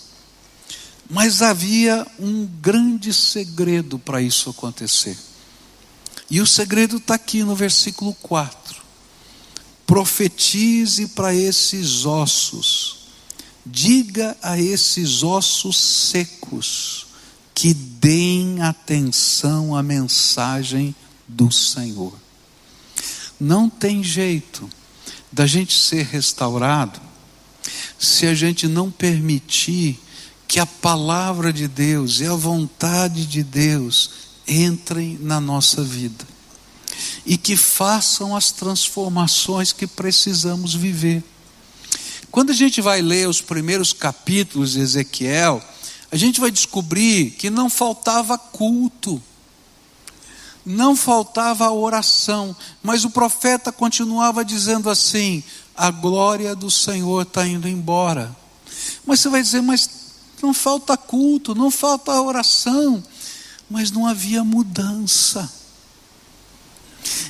Mas 1.09 1.41
havia 1.41 2.05
um 2.19 2.47
grande 2.61 3.15
segredo 3.15 3.99
para 3.99 4.21
isso 4.21 4.51
acontecer. 4.51 5.17
E 6.29 6.41
o 6.41 6.47
segredo 6.47 6.97
está 6.97 7.15
aqui 7.15 7.45
no 7.45 7.55
versículo 7.55 8.13
4. 8.15 8.85
Profetize 9.87 11.07
para 11.09 11.33
esses 11.33 12.05
ossos, 12.05 13.07
diga 13.65 14.37
a 14.43 14.59
esses 14.59 15.23
ossos 15.23 15.79
secos 15.79 17.07
que 17.55 17.73
deem 17.73 18.61
atenção 18.61 19.77
à 19.77 19.83
mensagem 19.85 20.95
do 21.27 21.51
Senhor. 21.51 22.15
Não 23.39 23.69
tem 23.69 24.03
jeito 24.03 24.69
da 25.31 25.47
gente 25.47 25.75
ser 25.75 26.05
restaurado 26.07 27.01
se 27.99 28.27
a 28.27 28.35
gente 28.35 28.67
não 28.67 28.91
permitir 28.91 29.99
que 30.47 30.61
a 30.61 30.67
palavra 30.67 31.53
de 31.53 31.67
Deus 31.67 32.21
e 32.21 32.27
a 32.27 32.35
vontade 32.35 33.27
de 33.27 33.43
Deus 33.43 34.11
entrem 34.47 35.19
na 35.21 35.41
nossa 35.41 35.83
vida 35.83 36.25
e 37.25 37.37
que 37.37 37.57
façam 37.57 38.37
as 38.37 38.53
transformações 38.53 39.73
que 39.73 39.87
precisamos 39.87 40.75
viver. 40.75 41.23
Quando 42.31 42.51
a 42.51 42.55
gente 42.55 42.81
vai 42.81 43.03
ler 43.03 43.29
os 43.29 43.41
primeiros 43.41 43.93
capítulos 43.93 44.73
de 44.73 44.81
Ezequiel, 44.81 45.63
a 46.11 46.17
gente 46.17 46.41
vai 46.41 46.51
descobrir 46.51 47.33
que 47.33 47.51
não 47.51 47.69
faltava 47.69 48.39
culto, 48.39 49.21
não 50.67 50.97
faltava 50.97 51.71
oração, 51.71 52.55
mas 52.83 53.05
o 53.05 53.11
profeta 53.11 53.71
continuava 53.71 54.45
dizendo 54.45 54.91
assim: 54.91 55.45
a 55.77 55.93
glória 55.93 56.57
do 56.57 56.69
Senhor 56.71 57.23
está 57.23 57.47
indo 57.47 57.69
embora. 57.69 58.35
Mas 59.07 59.21
você 59.21 59.29
vai 59.29 59.43
dizer, 59.43 59.63
mas 59.63 59.89
não 60.43 60.53
falta 60.53 60.97
culto, 60.97 61.55
não 61.55 61.71
falta 61.71 62.21
oração, 62.21 63.03
mas 63.71 63.93
não 63.93 64.07
havia 64.07 64.43
mudança. 64.43 65.51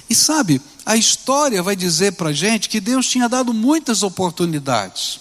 E 0.08 0.14
sabe, 0.14 0.62
a 0.86 0.96
história 0.96 1.62
vai 1.62 1.76
dizer 1.76 2.12
para 2.12 2.30
a 2.30 2.32
gente 2.32 2.70
que 2.70 2.80
Deus 2.80 3.06
tinha 3.06 3.28
dado 3.28 3.52
muitas 3.52 4.02
oportunidades. 4.02 5.20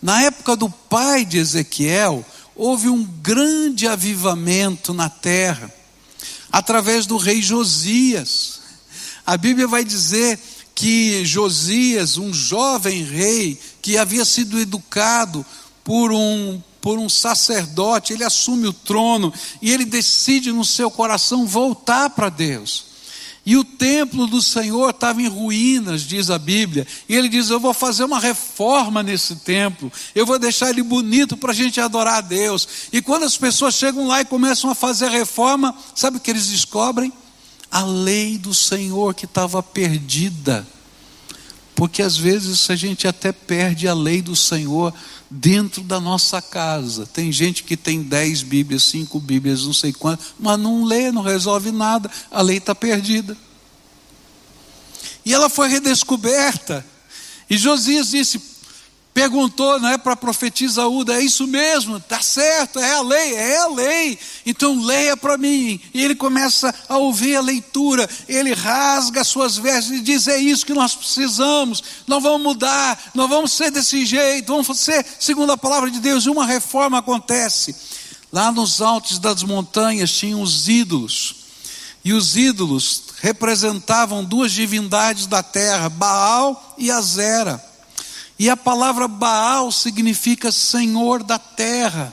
Na 0.00 0.22
época 0.22 0.56
do 0.56 0.70
pai 0.70 1.24
de 1.24 1.38
Ezequiel, 1.38 2.24
houve 2.56 2.88
um 2.88 3.04
grande 3.04 3.86
avivamento 3.86 4.94
na 4.94 5.08
terra, 5.10 5.70
através 6.54 7.04
do 7.04 7.16
rei 7.16 7.42
Josias. 7.42 8.60
A 9.26 9.36
Bíblia 9.36 9.66
vai 9.66 9.82
dizer 9.82 10.38
que 10.72 11.24
Josias, 11.24 12.16
um 12.16 12.32
jovem 12.32 13.02
rei 13.02 13.58
que 13.82 13.98
havia 13.98 14.24
sido 14.24 14.60
educado 14.60 15.44
por 15.82 16.12
um 16.12 16.62
por 16.80 16.98
um 16.98 17.08
sacerdote, 17.08 18.12
ele 18.12 18.22
assume 18.22 18.68
o 18.68 18.72
trono 18.72 19.32
e 19.60 19.72
ele 19.72 19.86
decide 19.86 20.52
no 20.52 20.64
seu 20.64 20.90
coração 20.90 21.46
voltar 21.46 22.10
para 22.10 22.28
Deus. 22.28 22.93
E 23.46 23.58
o 23.58 23.64
templo 23.64 24.26
do 24.26 24.40
Senhor 24.40 24.88
estava 24.88 25.20
em 25.20 25.28
ruínas, 25.28 26.02
diz 26.02 26.30
a 26.30 26.38
Bíblia. 26.38 26.86
E 27.06 27.14
ele 27.14 27.28
diz: 27.28 27.50
Eu 27.50 27.60
vou 27.60 27.74
fazer 27.74 28.04
uma 28.04 28.18
reforma 28.18 29.02
nesse 29.02 29.36
templo. 29.36 29.92
Eu 30.14 30.24
vou 30.24 30.38
deixar 30.38 30.70
ele 30.70 30.82
bonito 30.82 31.36
para 31.36 31.52
a 31.52 31.54
gente 31.54 31.78
adorar 31.78 32.18
a 32.18 32.20
Deus. 32.22 32.66
E 32.90 33.02
quando 33.02 33.24
as 33.24 33.36
pessoas 33.36 33.74
chegam 33.74 34.06
lá 34.06 34.22
e 34.22 34.24
começam 34.24 34.70
a 34.70 34.74
fazer 34.74 35.06
a 35.06 35.10
reforma, 35.10 35.76
sabe 35.94 36.16
o 36.16 36.20
que 36.20 36.30
eles 36.30 36.48
descobrem? 36.48 37.12
A 37.70 37.84
lei 37.84 38.38
do 38.38 38.54
Senhor 38.54 39.14
que 39.14 39.26
estava 39.26 39.62
perdida. 39.62 40.66
Porque 41.74 42.02
às 42.02 42.16
vezes 42.16 42.70
a 42.70 42.76
gente 42.76 43.06
até 43.06 43.32
perde 43.32 43.88
a 43.88 43.94
lei 43.94 44.22
do 44.22 44.36
Senhor 44.36 44.94
dentro 45.30 45.82
da 45.82 46.00
nossa 46.00 46.40
casa. 46.40 47.06
Tem 47.06 47.32
gente 47.32 47.64
que 47.64 47.76
tem 47.76 48.02
dez 48.02 48.42
Bíblias, 48.42 48.82
cinco 48.84 49.18
Bíblias, 49.18 49.64
não 49.64 49.72
sei 49.72 49.92
quantas, 49.92 50.34
mas 50.38 50.58
não 50.58 50.84
lê, 50.84 51.10
não 51.10 51.22
resolve 51.22 51.72
nada, 51.72 52.10
a 52.30 52.42
lei 52.42 52.58
está 52.58 52.74
perdida. 52.74 53.36
E 55.24 55.32
ela 55.32 55.48
foi 55.48 55.68
redescoberta. 55.68 56.84
E 57.48 57.56
Josias 57.56 58.10
disse: 58.10 58.40
perguntou 59.14 59.78
não 59.78 59.90
é, 59.90 59.96
para 59.96 60.14
a 60.14 60.16
profetisa 60.16 60.88
Uda, 60.88 61.14
é 61.14 61.22
isso 61.22 61.46
mesmo, 61.46 61.98
está 61.98 62.20
certo, 62.20 62.80
é 62.80 62.94
a 62.94 63.00
lei, 63.00 63.34
é 63.34 63.58
a 63.58 63.68
lei, 63.68 64.18
então 64.44 64.84
leia 64.84 65.16
para 65.16 65.38
mim. 65.38 65.80
E 65.94 66.02
ele 66.04 66.16
começa 66.16 66.74
a 66.88 66.98
ouvir 66.98 67.36
a 67.36 67.40
leitura, 67.40 68.10
ele 68.28 68.52
rasga 68.52 69.20
as 69.20 69.28
suas 69.28 69.56
vestes 69.56 69.98
e 69.98 70.00
diz: 70.00 70.26
é 70.26 70.36
isso 70.36 70.66
que 70.66 70.74
nós 70.74 70.96
precisamos, 70.96 71.82
não 72.08 72.20
vamos 72.20 72.42
mudar, 72.42 73.12
não 73.14 73.28
vamos 73.28 73.52
ser 73.52 73.70
desse 73.70 74.04
jeito, 74.04 74.52
vamos 74.52 74.80
ser 74.80 75.06
segundo 75.20 75.52
a 75.52 75.56
palavra 75.56 75.92
de 75.92 76.00
Deus, 76.00 76.26
e 76.26 76.30
uma 76.30 76.44
reforma 76.44 76.98
acontece. 76.98 77.74
Lá 78.32 78.50
nos 78.50 78.82
altos 78.82 79.20
das 79.20 79.44
montanhas 79.44 80.10
tinham 80.10 80.42
os 80.42 80.68
ídolos, 80.68 81.36
E 82.04 82.12
os 82.12 82.36
ídolos 82.36 83.04
representavam 83.22 84.24
duas 84.24 84.52
divindades 84.52 85.26
da 85.26 85.42
terra, 85.42 85.88
Baal 85.88 86.74
e 86.76 86.90
Azera. 86.90 87.73
E 88.38 88.48
a 88.50 88.56
palavra 88.56 89.08
Baal 89.08 89.70
significa 89.70 90.50
Senhor 90.50 91.22
da 91.22 91.38
terra. 91.38 92.12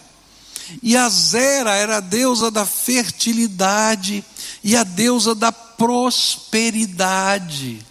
E 0.81 0.95
Azera 0.95 1.75
era 1.75 1.97
a 1.97 2.01
deusa 2.01 2.49
da 2.49 2.65
fertilidade 2.65 4.23
e 4.63 4.77
a 4.77 4.83
deusa 4.83 5.35
da 5.35 5.51
prosperidade. 5.51 7.85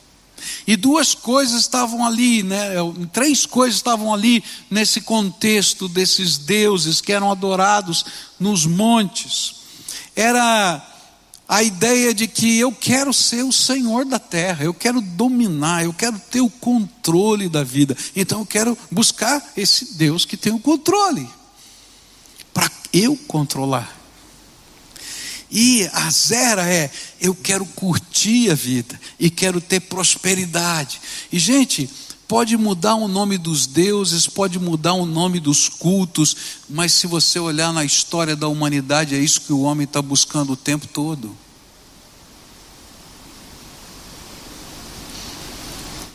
E 0.66 0.74
duas 0.76 1.14
coisas 1.14 1.60
estavam 1.60 2.06
ali, 2.06 2.42
né? 2.42 2.70
Três 3.12 3.44
coisas 3.44 3.76
estavam 3.76 4.14
ali 4.14 4.42
nesse 4.70 5.02
contexto 5.02 5.86
desses 5.88 6.38
deuses 6.38 7.00
que 7.00 7.12
eram 7.12 7.30
adorados 7.30 8.04
nos 8.38 8.64
montes. 8.64 9.56
Era 10.16 10.89
a 11.50 11.64
ideia 11.64 12.14
de 12.14 12.28
que 12.28 12.60
eu 12.60 12.70
quero 12.70 13.12
ser 13.12 13.42
o 13.42 13.50
senhor 13.50 14.04
da 14.04 14.20
terra, 14.20 14.64
eu 14.64 14.72
quero 14.72 15.00
dominar, 15.00 15.82
eu 15.82 15.92
quero 15.92 16.16
ter 16.30 16.40
o 16.40 16.48
controle 16.48 17.48
da 17.48 17.64
vida. 17.64 17.96
Então 18.14 18.38
eu 18.38 18.46
quero 18.46 18.78
buscar 18.88 19.44
esse 19.56 19.94
Deus 19.94 20.24
que 20.24 20.36
tem 20.36 20.52
o 20.52 20.60
controle, 20.60 21.28
para 22.54 22.70
eu 22.92 23.16
controlar. 23.26 23.98
E 25.50 25.90
a 25.92 26.08
zera 26.08 26.72
é: 26.72 26.88
eu 27.20 27.34
quero 27.34 27.66
curtir 27.66 28.52
a 28.52 28.54
vida 28.54 28.98
e 29.18 29.28
quero 29.28 29.60
ter 29.60 29.80
prosperidade. 29.80 31.00
E, 31.32 31.38
gente, 31.40 31.90
pode 32.30 32.56
mudar 32.56 32.94
o 32.94 33.08
nome 33.08 33.36
dos 33.36 33.66
deuses, 33.66 34.28
pode 34.28 34.56
mudar 34.56 34.92
o 34.92 35.04
nome 35.04 35.40
dos 35.40 35.68
cultos, 35.68 36.36
mas 36.68 36.92
se 36.92 37.08
você 37.08 37.40
olhar 37.40 37.72
na 37.72 37.84
história 37.84 38.36
da 38.36 38.46
humanidade, 38.46 39.16
é 39.16 39.18
isso 39.18 39.40
que 39.40 39.52
o 39.52 39.62
homem 39.62 39.82
está 39.82 40.00
buscando 40.00 40.52
o 40.52 40.56
tempo 40.56 40.86
todo. 40.86 41.36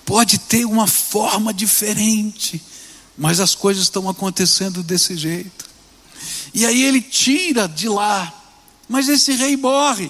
Pode 0.06 0.38
ter 0.38 0.64
uma 0.64 0.88
forma 0.88 1.54
diferente, 1.54 2.64
mas 3.18 3.42
as 3.42 3.54
coisas 3.54 3.84
estão 3.84 4.08
acontecendo 4.08 4.82
desse 4.82 5.18
jeito. 5.18 5.66
E 6.54 6.66
aí 6.66 6.82
ele 6.82 7.02
tira 7.02 7.68
de 7.68 7.90
lá, 7.90 8.34
mas 8.88 9.10
esse 9.10 9.34
rei 9.34 9.58
morre. 9.58 10.10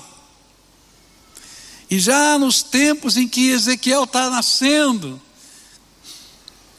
E 1.89 1.97
já 1.97 2.37
nos 2.37 2.61
tempos 2.61 3.17
em 3.17 3.27
que 3.27 3.49
Ezequiel 3.49 4.03
está 4.03 4.29
nascendo, 4.29 5.19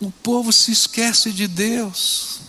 o 0.00 0.10
povo 0.10 0.52
se 0.52 0.72
esquece 0.72 1.32
de 1.32 1.46
Deus. 1.46 2.40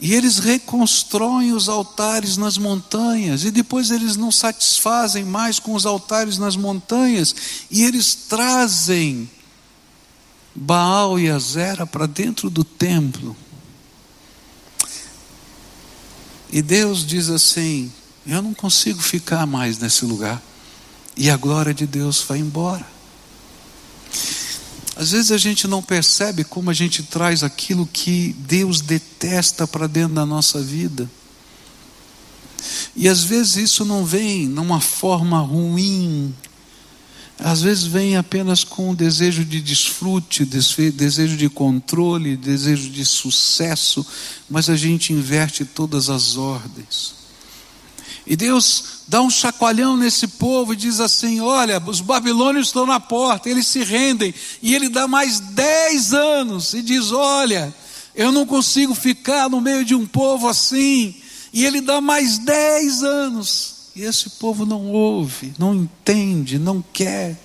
E 0.00 0.14
eles 0.14 0.38
reconstroem 0.38 1.52
os 1.52 1.68
altares 1.68 2.38
nas 2.38 2.56
montanhas, 2.56 3.44
e 3.44 3.50
depois 3.50 3.90
eles 3.90 4.16
não 4.16 4.32
satisfazem 4.32 5.24
mais 5.24 5.58
com 5.58 5.74
os 5.74 5.84
altares 5.84 6.38
nas 6.38 6.56
montanhas, 6.56 7.34
e 7.70 7.82
eles 7.82 8.14
trazem 8.14 9.28
Baal 10.54 11.18
e 11.18 11.28
Azera 11.28 11.86
para 11.86 12.06
dentro 12.06 12.48
do 12.48 12.64
templo. 12.64 13.36
E 16.52 16.62
Deus 16.62 17.06
diz 17.06 17.28
assim: 17.28 17.92
Eu 18.26 18.42
não 18.42 18.54
consigo 18.54 19.00
ficar 19.00 19.46
mais 19.46 19.78
nesse 19.78 20.04
lugar. 20.04 20.42
E 21.16 21.30
a 21.30 21.36
glória 21.36 21.74
de 21.74 21.86
Deus 21.86 22.22
vai 22.22 22.38
embora. 22.38 22.86
Às 25.00 25.12
vezes 25.12 25.32
a 25.32 25.38
gente 25.38 25.66
não 25.66 25.82
percebe 25.82 26.44
como 26.44 26.68
a 26.68 26.74
gente 26.74 27.02
traz 27.02 27.42
aquilo 27.42 27.88
que 27.90 28.36
Deus 28.40 28.82
detesta 28.82 29.66
para 29.66 29.86
dentro 29.86 30.14
da 30.14 30.26
nossa 30.26 30.60
vida. 30.60 31.10
E 32.94 33.08
às 33.08 33.24
vezes 33.24 33.56
isso 33.56 33.82
não 33.86 34.04
vem 34.04 34.46
numa 34.46 34.78
forma 34.78 35.40
ruim, 35.40 36.34
às 37.38 37.62
vezes 37.62 37.84
vem 37.84 38.18
apenas 38.18 38.62
com 38.62 38.94
desejo 38.94 39.42
de 39.42 39.62
desfrute, 39.62 40.44
desejo 40.44 41.34
de 41.34 41.48
controle, 41.48 42.36
desejo 42.36 42.90
de 42.90 43.06
sucesso, 43.06 44.06
mas 44.50 44.68
a 44.68 44.76
gente 44.76 45.14
inverte 45.14 45.64
todas 45.64 46.10
as 46.10 46.36
ordens. 46.36 47.19
E 48.30 48.36
Deus 48.36 49.00
dá 49.08 49.20
um 49.20 49.28
chacoalhão 49.28 49.96
nesse 49.96 50.28
povo 50.28 50.72
e 50.72 50.76
diz 50.76 51.00
assim: 51.00 51.40
Olha, 51.40 51.82
os 51.84 52.00
babilônios 52.00 52.68
estão 52.68 52.86
na 52.86 53.00
porta, 53.00 53.50
eles 53.50 53.66
se 53.66 53.82
rendem, 53.82 54.32
e 54.62 54.72
ele 54.72 54.88
dá 54.88 55.08
mais 55.08 55.40
dez 55.40 56.14
anos 56.14 56.72
e 56.72 56.80
diz: 56.80 57.10
Olha, 57.10 57.74
eu 58.14 58.30
não 58.30 58.46
consigo 58.46 58.94
ficar 58.94 59.50
no 59.50 59.60
meio 59.60 59.84
de 59.84 59.96
um 59.96 60.06
povo 60.06 60.46
assim, 60.46 61.12
e 61.52 61.66
ele 61.66 61.80
dá 61.80 62.00
mais 62.00 62.38
dez 62.38 63.02
anos, 63.02 63.90
e 63.96 64.02
esse 64.02 64.30
povo 64.30 64.64
não 64.64 64.92
ouve, 64.92 65.52
não 65.58 65.74
entende, 65.74 66.56
não 66.56 66.80
quer, 66.92 67.36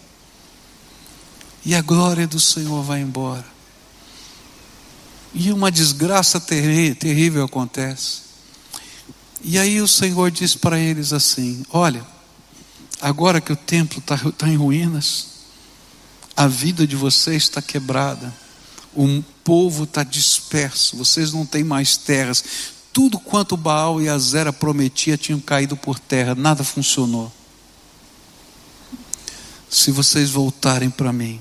e 1.65 1.73
a 1.73 1.81
glória 1.81 2.27
do 2.27 2.39
Senhor 2.39 2.83
vai 2.83 3.01
embora, 3.01 3.47
e 5.33 5.51
uma 5.51 5.71
desgraça 5.71 6.39
terrível 6.39 7.43
acontece. 7.43 8.25
E 9.47 9.59
aí 9.59 9.79
o 9.79 9.87
Senhor 9.87 10.31
diz 10.31 10.55
para 10.55 10.79
eles 10.79 11.13
assim: 11.13 11.63
Olha, 11.69 12.03
agora 12.99 13.39
que 13.39 13.53
o 13.53 13.55
templo 13.55 13.99
está 13.99 14.17
tá 14.17 14.49
em 14.49 14.55
ruínas, 14.55 15.27
a 16.35 16.47
vida 16.47 16.87
de 16.87 16.95
vocês 16.95 17.43
está 17.43 17.61
quebrada, 17.61 18.33
o 18.95 19.23
povo 19.43 19.83
está 19.83 20.03
disperso, 20.03 20.97
vocês 20.97 21.31
não 21.31 21.45
têm 21.45 21.63
mais 21.63 21.95
terras, 21.95 22.43
tudo 22.91 23.19
quanto 23.19 23.55
Baal 23.55 24.01
e 24.01 24.09
Azera 24.09 24.51
prometia 24.51 25.15
tinham 25.15 25.39
caído 25.39 25.77
por 25.77 25.99
terra, 25.99 26.33
nada 26.33 26.63
funcionou. 26.63 27.31
Se 29.69 29.91
vocês 29.91 30.31
voltarem 30.31 30.89
para 30.89 31.13
mim, 31.13 31.39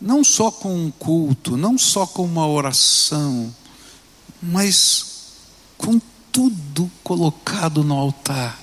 não 0.00 0.22
só 0.22 0.52
com 0.52 0.86
um 0.86 0.92
culto, 0.92 1.56
não 1.56 1.76
só 1.76 2.06
com 2.06 2.24
uma 2.24 2.46
oração, 2.46 3.52
mas 4.40 5.06
com 5.76 6.00
tudo 6.36 6.92
colocado 7.02 7.82
no 7.82 7.94
altar, 7.94 8.62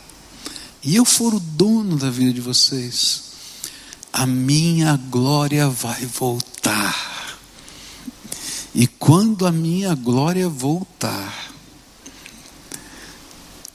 e 0.84 0.96
eu 0.96 1.04
for 1.04 1.34
o 1.34 1.40
dono 1.40 1.98
da 1.98 2.12
vida 2.12 2.32
de 2.32 2.40
vocês, 2.40 3.24
a 4.12 4.28
minha 4.28 4.96
glória 4.96 5.68
vai 5.68 6.06
voltar. 6.06 7.40
E 8.76 8.86
quando 8.86 9.48
a 9.48 9.52
minha 9.52 9.96
glória 9.96 10.48
voltar, 10.48 11.52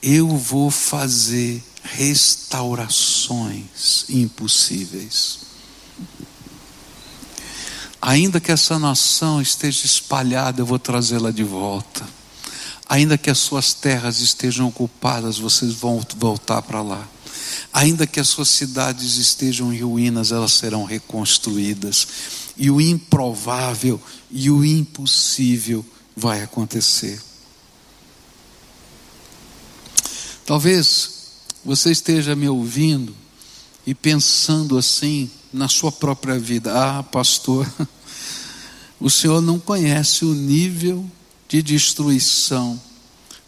eu 0.01 0.29
vou 0.29 0.71
fazer 0.71 1.61
restaurações 1.83 4.05
impossíveis. 4.09 5.39
Ainda 8.01 8.39
que 8.39 8.53
essa 8.53 8.79
nação 8.79 9.41
esteja 9.41 9.85
espalhada, 9.85 10.61
eu 10.61 10.65
vou 10.65 10.79
trazê-la 10.79 11.31
de 11.31 11.43
volta. 11.43 12.18
Ainda 12.89 13.19
que 13.19 13.29
as 13.29 13.37
suas 13.37 13.71
terras 13.71 14.19
estejam 14.19 14.67
ocupadas, 14.67 15.37
vocês 15.37 15.73
vão 15.73 16.03
voltar 16.17 16.63
para 16.63 16.81
lá. 16.81 17.07
Ainda 17.71 18.07
que 18.07 18.19
as 18.19 18.27
suas 18.27 18.49
cidades 18.49 19.17
estejam 19.17 19.71
em 19.71 19.79
ruínas, 19.79 20.31
elas 20.31 20.53
serão 20.53 20.85
reconstruídas. 20.85 22.07
E 22.57 22.71
o 22.71 22.81
improvável 22.81 24.01
e 24.31 24.49
o 24.49 24.65
impossível 24.65 25.85
vai 26.17 26.41
acontecer. 26.41 27.21
Talvez 30.43 31.11
você 31.63 31.91
esteja 31.91 32.35
me 32.35 32.49
ouvindo 32.49 33.15
e 33.85 33.93
pensando 33.93 34.79
assim 34.79 35.29
na 35.53 35.67
sua 35.67 35.91
própria 35.91 36.39
vida: 36.39 36.73
ah, 36.73 37.03
pastor, 37.03 37.71
o 38.99 39.11
senhor 39.11 39.41
não 39.41 39.59
conhece 39.59 40.25
o 40.25 40.33
nível 40.33 41.07
de 41.49 41.63
destruição 41.63 42.79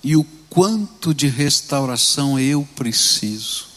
e 0.03 0.15
o 0.17 0.23
quanto 0.49 1.13
de 1.13 1.27
restauração 1.27 2.37
eu 2.37 2.67
preciso. 2.75 3.67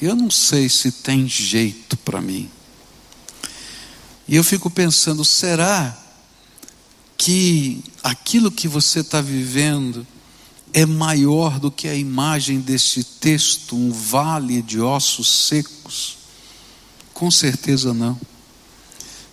Eu 0.00 0.16
não 0.16 0.30
sei 0.30 0.68
se 0.68 0.90
tem 0.90 1.28
jeito 1.28 1.96
para 1.98 2.20
mim. 2.20 2.50
E 4.26 4.34
eu 4.34 4.42
fico 4.42 4.68
pensando: 4.68 5.24
será 5.24 5.96
que 7.16 7.84
aquilo 8.02 8.50
que 8.50 8.66
você 8.66 9.00
está 9.00 9.20
vivendo 9.20 10.04
é 10.72 10.86
maior 10.86 11.60
do 11.60 11.70
que 11.70 11.86
a 11.86 11.94
imagem 11.94 12.58
deste 12.58 13.04
texto, 13.04 13.76
um 13.76 13.92
vale 13.92 14.62
de 14.62 14.80
ossos 14.80 15.28
secos? 15.28 16.18
Com 17.12 17.30
certeza 17.30 17.92
não. 17.92 18.18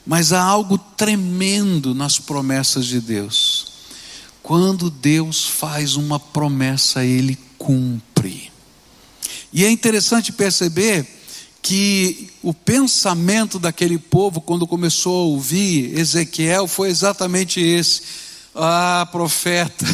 Mas 0.06 0.34
há 0.34 0.43
algo 0.43 0.78
tremendo 1.00 1.96
nas 1.96 2.20
promessas 2.20 2.86
de 2.86 3.00
Deus. 3.00 3.68
Quando 4.44 4.90
Deus 4.90 5.46
faz 5.46 5.96
uma 5.96 6.20
promessa, 6.20 7.06
Ele 7.06 7.40
cumpre. 7.58 8.52
E 9.54 9.64
é 9.64 9.72
interessante 9.72 10.34
perceber 10.34 11.08
que 11.62 12.30
o 12.44 12.54
pensamento 12.54 13.58
daquele 13.58 13.98
povo, 13.98 14.42
quando 14.42 14.68
começou 14.68 15.22
a 15.22 15.26
ouvir 15.28 15.98
Ezequiel, 15.98 16.68
foi 16.68 16.90
exatamente 16.90 17.62
esse: 17.62 18.02
Ah, 18.54 19.08
profeta, 19.10 19.86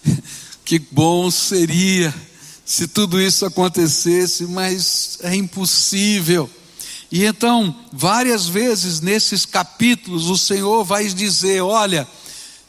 que 0.66 0.78
bom 0.78 1.30
seria 1.30 2.14
se 2.62 2.86
tudo 2.86 3.18
isso 3.18 3.46
acontecesse, 3.46 4.44
mas 4.44 5.18
é 5.22 5.34
impossível. 5.34 6.50
E 7.12 7.26
então, 7.26 7.74
várias 7.92 8.48
vezes 8.48 9.02
nesses 9.02 9.44
capítulos, 9.44 10.30
o 10.30 10.38
Senhor 10.38 10.82
vai 10.82 11.06
dizer: 11.06 11.60
Olha, 11.60 12.08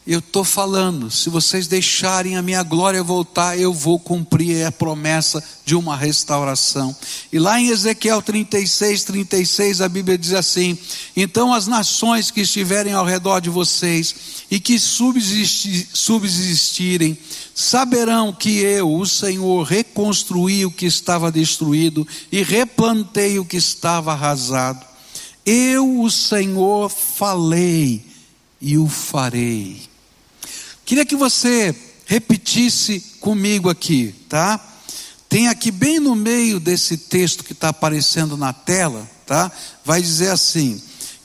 eu 0.06 0.18
estou 0.18 0.44
falando, 0.44 1.10
se 1.10 1.30
vocês 1.30 1.66
deixarem 1.66 2.36
a 2.36 2.42
minha 2.42 2.62
glória 2.62 3.02
voltar, 3.02 3.58
eu 3.58 3.72
vou 3.72 3.98
cumprir 3.98 4.66
a 4.66 4.70
promessa 4.70 5.42
de 5.64 5.74
uma 5.74 5.96
restauração. 5.96 6.94
E 7.32 7.38
lá 7.38 7.58
em 7.58 7.68
Ezequiel 7.68 8.20
36, 8.20 9.02
36, 9.04 9.80
a 9.80 9.88
Bíblia 9.88 10.18
diz 10.18 10.34
assim: 10.34 10.78
Então 11.16 11.54
as 11.54 11.66
nações 11.66 12.30
que 12.30 12.42
estiverem 12.42 12.92
ao 12.92 13.06
redor 13.06 13.40
de 13.40 13.48
vocês 13.48 14.14
e 14.50 14.60
que 14.60 14.78
subsistirem, 14.78 17.16
saberão 17.54 18.30
que 18.30 18.58
eu, 18.58 18.92
o 18.92 19.06
Senhor, 19.06 19.62
reconstruí 19.62 20.66
o 20.66 20.70
que 20.70 20.84
estava 20.84 21.32
destruído 21.32 22.06
e 22.30 22.42
replantei 22.42 23.38
o 23.38 23.44
que 23.46 23.56
estava 23.56 24.12
arrasado. 24.12 24.84
Eu, 25.46 26.02
o 26.02 26.10
Senhor, 26.10 26.90
falei 26.90 28.04
e 28.60 28.76
o 28.76 28.86
farei. 28.86 29.93
Queria 30.84 31.06
que 31.06 31.16
você 31.16 31.74
repetisse 32.04 33.00
comigo 33.20 33.70
aqui, 33.70 34.14
tá? 34.28 34.60
Tem 35.28 35.48
aqui 35.48 35.70
bem 35.70 35.98
no 35.98 36.14
meio 36.14 36.60
desse 36.60 36.96
texto 36.96 37.42
que 37.42 37.52
está 37.52 37.70
aparecendo 37.70 38.36
na 38.36 38.52
tela, 38.52 39.08
tá? 39.26 39.50
Vai 39.84 40.02
dizer 40.02 40.30
assim: 40.30 40.80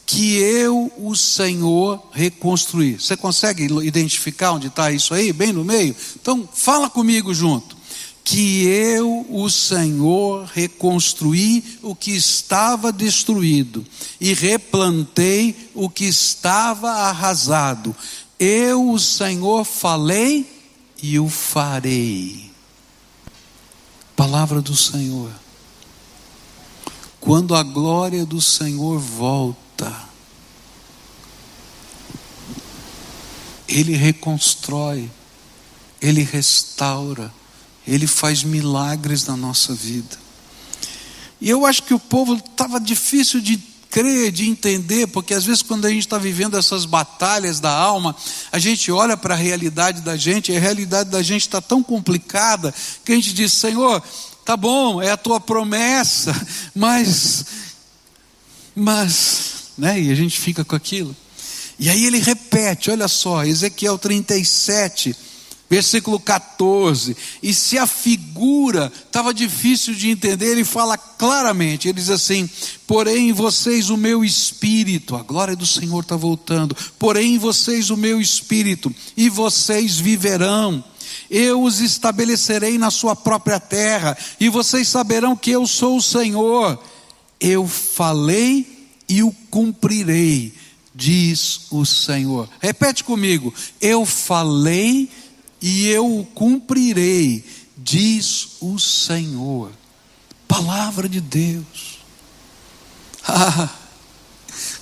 que 0.10 0.38
eu, 0.38 0.91
o 0.98 1.15
Senhor, 1.15 2.04
reconstruí. 2.12 3.00
Você 3.00 3.15
consegue 3.15 3.67
identificar 3.84 4.54
onde 4.54 4.65
está 4.65 4.91
isso 4.91 5.13
aí? 5.13 5.32
Bem 5.32 5.54
no 5.54 5.63
meio? 5.63 5.95
Então, 6.19 6.50
fala 6.52 6.89
comigo 6.89 7.32
junto. 7.32 7.78
Que 8.24 8.63
eu, 8.63 9.28
o 9.30 9.48
Senhor, 9.52 10.50
reconstruí 10.52 11.63
o 11.84 11.93
que 11.93 12.10
estava 12.10 12.91
destruído 12.91 13.86
e 14.19 14.34
replantei 14.34 15.69
o 15.76 15.88
que 15.88 16.06
estava 16.06 16.89
arrasado 16.89 17.95
eu, 18.39 18.91
o 18.91 18.97
Senhor, 18.97 19.65
falei 19.65 20.49
e 21.02 21.19
o 21.19 21.28
farei. 21.28 22.49
Palavra 24.15 24.62
do 24.62 24.75
Senhor. 24.75 25.32
Quando 27.19 27.54
a 27.54 27.63
glória 27.63 28.25
do 28.25 28.39
Senhor 28.39 28.97
volta, 28.97 30.10
Ele 33.67 33.93
reconstrói, 33.95 35.12
Ele 36.02 36.23
restaura, 36.23 37.34
Ele 37.86 38.08
faz 38.08 38.43
milagres 38.43 39.25
na 39.25 39.36
nossa 39.36 39.73
vida. 39.73 40.17
E 41.41 41.49
eu 41.49 41.65
acho 41.65 41.84
que 41.84 41.93
o 41.93 41.99
povo 41.99 42.36
estava 42.36 42.80
difícil 42.80 43.39
de 43.41 43.58
crer, 43.89 44.32
de 44.32 44.47
entender, 44.47 45.08
porque 45.08 45.34
às 45.34 45.45
vezes 45.45 45.62
quando 45.62 45.86
a 45.86 45.89
gente 45.89 46.02
está 46.02 46.17
vivendo 46.17 46.58
essas 46.58 46.86
batalhas 46.86 47.60
da 47.60 47.71
alma, 47.71 48.15
a 48.52 48.60
gente 48.60 48.91
olha 48.91 49.17
para 49.17 49.34
a 49.34 49.38
realidade 49.38 50.02
da 50.02 50.15
gente, 50.15 50.52
e 50.52 50.58
a 50.58 50.60
realidade 50.60 51.10
da 51.10 51.21
gente 51.21 51.41
está 51.41 51.60
tão 51.62 51.82
complicada 51.82 52.73
que 53.04 53.12
a 53.12 53.15
gente 53.15 53.34
diz: 53.34 53.52
Senhor, 53.54 54.02
tá 54.45 54.56
bom, 54.56 55.02
é 55.02 55.12
a 55.12 55.17
tua 55.17 55.39
promessa, 55.39 56.34
mas, 56.75 57.45
mas, 58.75 59.54
né? 59.78 59.99
E 59.99 60.12
a 60.12 60.15
gente 60.15 60.39
fica 60.39 60.63
com 60.63 60.75
aquilo. 60.75 61.15
E 61.80 61.89
aí 61.89 62.06
ele 62.06 62.19
repete, 62.19 62.91
olha 62.91 63.08
só, 63.08 63.43
Ezequiel 63.43 63.97
37 63.97 65.15
versículo 65.69 66.19
14. 66.19 67.15
E 67.43 67.53
se 67.53 67.77
a 67.77 67.86
figura 67.86 68.91
estava 69.05 69.34
difícil 69.34 69.93
de 69.93 70.10
entender, 70.10 70.47
ele 70.47 70.63
fala 70.63 70.97
claramente: 70.97 71.88
ele 71.88 71.99
diz 71.99 72.10
assim: 72.10 72.49
Porém 72.88 73.32
vocês 73.32 73.89
o 73.89 73.97
meu 73.97 74.25
espírito, 74.25 75.15
a 75.15 75.21
glória 75.21 75.55
do 75.55 75.65
Senhor 75.65 76.01
está 76.01 76.15
voltando, 76.15 76.75
porém 76.97 77.38
vocês 77.38 77.89
o 77.89 77.97
meu 77.97 78.19
espírito, 78.19 78.93
e 79.15 79.29
vocês 79.29 79.97
viverão. 79.97 80.84
Eu 81.29 81.62
os 81.63 81.79
estabelecerei 81.79 82.77
na 82.77 82.89
sua 82.89 83.15
própria 83.15 83.60
terra, 83.60 84.17
e 84.39 84.49
vocês 84.49 84.88
saberão 84.88 85.36
que 85.36 85.51
eu 85.51 85.67
sou 85.67 85.97
o 85.97 86.01
Senhor. 86.01 86.79
Eu 87.39 87.67
falei 87.67 88.89
e 89.08 89.23
o 89.23 89.32
cumprirei, 89.49 90.53
diz 90.93 91.62
o 91.71 91.86
Senhor. 91.86 92.49
Repete 92.60 93.03
comigo: 93.03 93.53
Eu 93.79 94.05
falei 94.05 95.10
e 95.62 95.88
eu 95.88 96.19
o 96.19 96.26
cumprirei, 96.26 97.45
diz 97.78 98.58
o 98.60 98.80
Senhor. 98.80 99.72
Palavra 100.48 101.08
de 101.08 101.22
Deus. 101.22 102.00
Ah, 103.32 103.69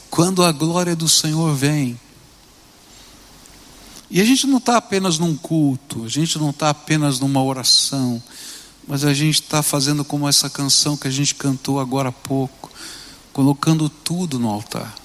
quando 0.10 0.42
a 0.42 0.54
glória 0.54 0.96
do 0.96 1.10
Senhor 1.10 1.54
vem, 1.54 2.00
e 4.10 4.22
a 4.22 4.26
gente 4.26 4.48
não 4.48 4.58
está 4.58 4.78
apenas 4.78 5.20
num 5.20 5.36
culto, 5.36 6.06
a 6.06 6.08
gente 6.08 6.40
não 6.40 6.52
está 6.52 6.70
apenas 6.70 7.20
numa 7.20 7.44
oração, 7.44 8.24
mas 8.88 9.04
a 9.04 9.14
gente 9.14 9.42
está 9.42 9.62
fazendo 9.62 10.06
como 10.06 10.30
essa 10.30 10.50
canção 10.50 10.96
que 10.96 11.10
a 11.10 11.12
gente 11.12 11.36
cantou 11.36 11.78
agora 11.78 12.10
há 12.10 12.12
pouco, 12.12 12.72
colocando 13.34 13.90
tudo 13.90 14.40
no 14.40 14.50
altar. 14.50 14.96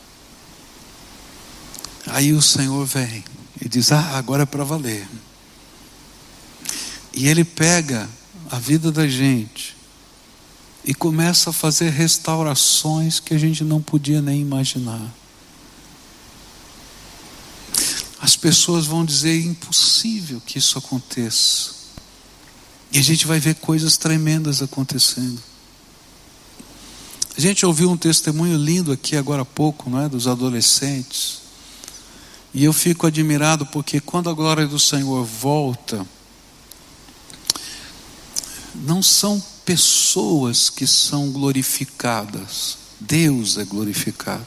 Aí 2.07 2.33
o 2.33 2.41
Senhor 2.41 2.87
vem 2.87 3.25
e 3.61 3.69
diz: 3.69 3.91
Ah, 3.91 4.17
agora 4.17 4.45
é 4.45 4.47
para 4.47 4.63
valer. 4.63 5.09
E 7.15 7.29
ele 7.29 7.45
pega 7.45 8.09
a 8.51 8.59
vida 8.59 8.91
da 8.91 9.07
gente 9.07 9.77
e 10.85 10.95
começa 10.95 11.51
a 11.51 11.53
fazer 11.53 11.91
restaurações 11.91 13.21
que 13.21 13.35
a 13.35 13.39
gente 13.39 13.63
não 13.63 13.81
podia 13.81 14.21
nem 14.21 14.41
imaginar. 14.41 15.13
As 18.21 18.37
pessoas 18.37 18.87
vão 18.87 19.05
dizer 19.05 19.31
é 19.31 19.47
impossível 19.47 20.41
que 20.41 20.59
isso 20.59 20.79
aconteça. 20.79 21.73
E 22.93 22.99
a 22.99 23.03
gente 23.03 23.27
vai 23.27 23.41
ver 23.41 23.57
coisas 23.57 23.97
tremendas 23.97 24.63
acontecendo. 24.63 25.43
A 27.37 27.41
gente 27.41 27.65
ouviu 27.65 27.91
um 27.91 27.97
testemunho 27.97 28.57
lindo 28.57 28.93
aqui 28.93 29.17
agora 29.17 29.43
há 29.43 29.45
pouco, 29.45 29.89
não 29.89 30.01
é, 30.01 30.09
dos 30.09 30.27
adolescentes. 30.27 31.41
E 32.53 32.65
eu 32.65 32.73
fico 32.73 33.07
admirado 33.07 33.65
porque 33.67 34.01
quando 34.01 34.29
a 34.29 34.35
glória 34.35 34.67
do 34.67 34.79
Senhor 34.79 35.25
volta, 35.25 36.07
não 38.83 39.03
são 39.03 39.43
pessoas 39.65 40.69
que 40.69 40.87
são 40.87 41.31
glorificadas, 41.31 42.77
Deus 43.01 43.57
é 43.57 43.65
glorificado. 43.65 44.47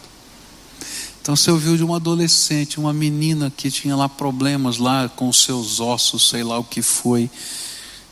Então 1.21 1.35
você 1.35 1.49
ouviu 1.49 1.75
de 1.75 1.83
uma 1.83 1.95
adolescente, 1.95 2.79
uma 2.79 2.93
menina 2.93 3.51
que 3.55 3.71
tinha 3.71 3.95
lá 3.95 4.07
problemas 4.07 4.77
lá 4.77 5.09
com 5.09 5.31
seus 5.33 5.79
ossos, 5.79 6.29
sei 6.29 6.43
lá 6.43 6.59
o 6.59 6.63
que 6.63 6.83
foi. 6.83 7.29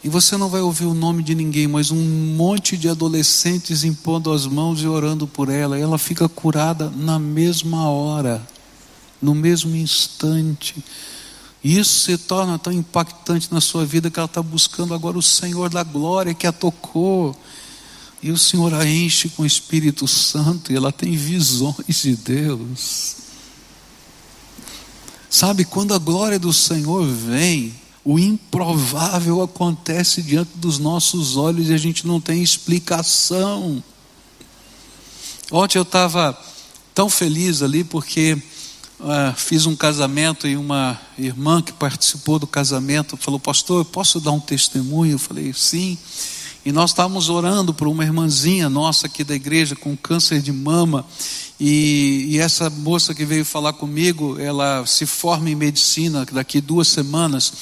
E 0.03 0.09
você 0.09 0.36
não 0.36 0.49
vai 0.49 0.62
ouvir 0.62 0.86
o 0.86 0.93
nome 0.93 1.21
de 1.21 1.36
ninguém, 1.36 1.67
mas 1.67 1.91
um 1.91 2.01
monte 2.36 2.75
de 2.75 2.89
adolescentes 2.89 3.83
impondo 3.83 4.31
as 4.31 4.45
mãos 4.45 4.81
e 4.81 4.88
orando 4.88 5.27
por 5.27 5.47
ela. 5.47 5.77
Ela 5.77 5.97
fica 5.97 6.27
curada 6.27 6.89
na 6.89 7.19
mesma 7.19 7.88
hora, 7.88 8.45
no 9.21 9.36
mesmo 9.36 9.75
instante. 9.75 10.83
E 11.63 11.80
isso 11.80 12.02
se 12.02 12.17
torna 12.17 12.60
tão 12.60 12.73
impactante 12.73 13.47
na 13.52 13.62
sua 13.62 13.86
vida 13.86 14.12
que 14.12 14.19
ela 14.19 14.26
está 14.26 14.41
buscando 14.41 14.93
agora 14.93 15.17
o 15.17 15.21
Senhor 15.21 15.69
da 15.69 15.82
glória 15.82 16.34
que 16.34 16.45
a 16.45 16.52
tocou. 16.52 17.36
E 18.21 18.32
o 18.32 18.38
Senhor 18.38 18.73
a 18.73 18.86
enche 18.86 19.30
com 19.30 19.43
o 19.43 19.45
Espírito 19.45 20.08
Santo 20.08 20.71
e 20.71 20.76
ela 20.76 20.91
tem 20.91 21.15
visões 21.15 22.02
de 22.02 22.15
Deus. 22.15 23.15
Sabe, 25.30 25.65
quando 25.65 25.93
a 25.93 25.97
glória 25.97 26.38
do 26.38 26.54
Senhor 26.54 27.06
vem, 27.06 27.73
o 28.04 28.19
improvável 28.19 29.41
acontece 29.41 30.21
diante 30.21 30.52
dos 30.56 30.78
nossos 30.78 31.38
olhos 31.38 31.69
e 31.69 31.73
a 31.73 31.78
gente 31.78 32.06
não 32.06 32.19
tem 32.19 32.43
explicação. 32.43 33.82
Ontem 35.49 35.78
eu 35.78 35.84
estava 35.84 36.38
tão 36.93 37.10
feliz 37.10 37.62
ali 37.62 37.84
porque 37.84 38.41
uh, 39.03 39.35
fiz 39.35 39.65
um 39.65 39.75
casamento 39.75 40.47
e 40.47 40.55
uma 40.55 40.99
irmã 41.17 41.61
que 41.61 41.73
participou 41.73 42.39
do 42.39 42.47
casamento 42.47 43.17
falou: 43.17 43.39
Pastor, 43.39 43.81
eu 43.81 43.85
posso 43.85 44.19
dar 44.19 44.31
um 44.31 44.39
testemunho? 44.39 45.13
Eu 45.13 45.19
falei: 45.19 45.53
Sim. 45.53 45.97
E 46.65 46.71
nós 46.71 46.91
estávamos 46.91 47.27
orando 47.27 47.73
por 47.73 47.89
uma 47.89 48.05
irmãzinha 48.05 48.69
nossa 48.69 49.07
aqui 49.07 49.21
da 49.21 49.35
igreja 49.35 49.75
com 49.75 49.97
câncer 49.97 50.41
de 50.41 50.53
mama. 50.53 51.05
E, 51.59 52.27
e, 52.29 52.39
essa 52.39 52.69
moça 52.69 53.13
que 53.13 53.25
veio 53.25 53.43
falar 53.43 53.73
comigo, 53.73 54.39
ela 54.39 54.85
se 54.85 55.05
forma 55.05 55.49
em 55.49 55.55
medicina 55.55 56.25
daqui 56.31 56.61
duas 56.61 56.87
semanas. 56.87 57.53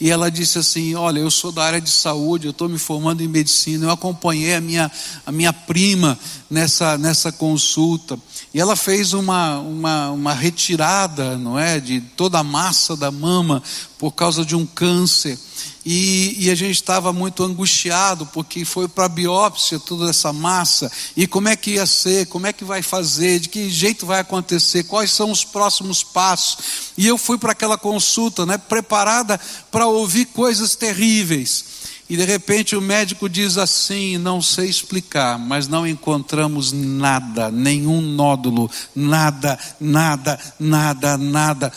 E 0.00 0.10
ela 0.10 0.30
disse 0.30 0.58
assim: 0.58 0.94
Olha, 0.94 1.20
eu 1.20 1.30
sou 1.30 1.52
da 1.52 1.62
área 1.62 1.80
de 1.80 1.90
saúde, 1.90 2.46
eu 2.46 2.52
estou 2.52 2.68
me 2.68 2.78
formando 2.78 3.22
em 3.22 3.28
medicina, 3.28 3.84
eu 3.84 3.90
acompanhei 3.90 4.54
a 4.54 4.60
minha, 4.60 4.90
a 5.26 5.30
minha 5.30 5.52
prima 5.52 6.18
nessa, 6.48 6.96
nessa 6.96 7.30
consulta. 7.30 8.18
E 8.54 8.58
ela 8.60 8.74
fez 8.74 9.12
uma, 9.12 9.58
uma, 9.58 10.10
uma 10.10 10.34
retirada, 10.34 11.36
não 11.36 11.58
é, 11.58 11.78
de 11.78 12.00
toda 12.00 12.38
a 12.38 12.44
massa 12.44 12.96
da 12.96 13.10
mama 13.10 13.62
por 13.98 14.12
causa 14.12 14.44
de 14.44 14.56
um 14.56 14.64
câncer. 14.64 15.38
E, 15.84 16.44
e, 16.44 16.50
a 16.50 16.54
gente 16.54 16.74
estava 16.74 17.10
muito 17.10 17.42
angustiado, 17.42 18.26
porque 18.26 18.66
foi 18.66 18.86
para 18.86 19.08
biópsia 19.08 19.78
toda 19.78 20.10
essa 20.10 20.30
massa, 20.30 20.92
e 21.16 21.26
como 21.26 21.48
é 21.48 21.56
que 21.56 21.72
ia 21.72 21.86
ser, 21.86 22.26
como 22.26 22.46
é 22.46 22.52
que 22.52 22.64
vai 22.64 22.82
fazer, 22.82 23.40
de 23.40 23.48
que 23.48 23.70
jeito 23.70 24.04
vai 24.04 24.20
acontecer, 24.20 24.84
quais 24.84 25.10
são 25.10 25.30
os 25.30 25.42
próximos 25.42 26.04
passos. 26.04 26.58
E 26.98 27.06
eu 27.06 27.16
fui 27.16 27.38
para 27.38 27.52
aquela 27.52 27.78
consulta, 27.78 28.44
né, 28.44 28.58
preparada 28.58 29.40
para 29.70 29.86
ouvir 29.90 30.26
coisas 30.26 30.74
terríveis. 30.74 31.64
E 32.08 32.16
de 32.16 32.24
repente 32.24 32.74
o 32.74 32.80
médico 32.80 33.28
diz 33.28 33.56
assim: 33.56 34.18
não 34.18 34.42
sei 34.42 34.68
explicar, 34.68 35.38
mas 35.38 35.68
não 35.68 35.86
encontramos 35.86 36.72
nada, 36.72 37.50
nenhum 37.52 38.00
nódulo, 38.00 38.68
nada, 38.94 39.56
nada, 39.80 40.38
nada, 40.58 41.16
nada. 41.16 41.72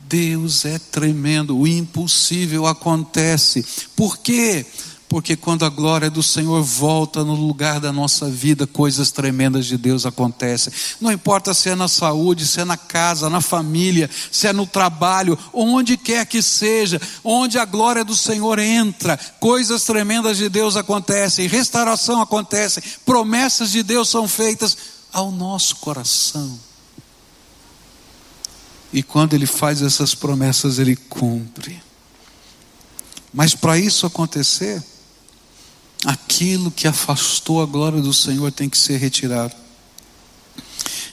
Deus 0.00 0.64
é 0.64 0.78
tremendo, 0.78 1.58
o 1.58 1.66
impossível 1.66 2.66
acontece. 2.66 3.64
Por 3.96 4.18
quê? 4.18 4.64
Quando 5.36 5.64
a 5.64 5.68
glória 5.68 6.10
do 6.10 6.22
Senhor 6.22 6.62
volta 6.62 7.24
no 7.24 7.34
lugar 7.34 7.80
da 7.80 7.92
nossa 7.92 8.28
vida, 8.28 8.66
coisas 8.66 9.10
tremendas 9.10 9.66
de 9.66 9.78
Deus 9.78 10.04
acontecem. 10.04 10.72
Não 11.00 11.12
importa 11.12 11.54
se 11.54 11.68
é 11.70 11.74
na 11.74 11.88
saúde, 11.88 12.46
se 12.46 12.60
é 12.60 12.64
na 12.64 12.76
casa, 12.76 13.30
na 13.30 13.40
família, 13.40 14.10
se 14.30 14.46
é 14.46 14.52
no 14.52 14.66
trabalho, 14.66 15.38
onde 15.52 15.96
quer 15.96 16.26
que 16.26 16.42
seja, 16.42 17.00
onde 17.22 17.58
a 17.58 17.64
glória 17.64 18.04
do 18.04 18.16
Senhor 18.16 18.58
entra, 18.58 19.16
coisas 19.40 19.84
tremendas 19.84 20.36
de 20.36 20.48
Deus 20.48 20.76
acontecem, 20.76 21.46
restauração 21.46 22.20
acontece, 22.20 22.82
promessas 23.04 23.70
de 23.70 23.82
Deus 23.82 24.08
são 24.08 24.26
feitas 24.26 24.76
ao 25.12 25.30
nosso 25.30 25.76
coração. 25.76 26.58
E 28.92 29.02
quando 29.02 29.34
ele 29.34 29.46
faz 29.46 29.82
essas 29.82 30.14
promessas, 30.14 30.78
ele 30.78 30.96
cumpre. 30.96 31.82
Mas 33.32 33.54
para 33.54 33.78
isso 33.78 34.06
acontecer, 34.06 34.82
aquilo 36.06 36.70
que 36.70 36.86
afastou 36.86 37.60
a 37.60 37.66
glória 37.66 38.00
do 38.00 38.14
Senhor 38.14 38.52
tem 38.52 38.68
que 38.68 38.78
ser 38.78 38.98
retirado. 38.98 39.52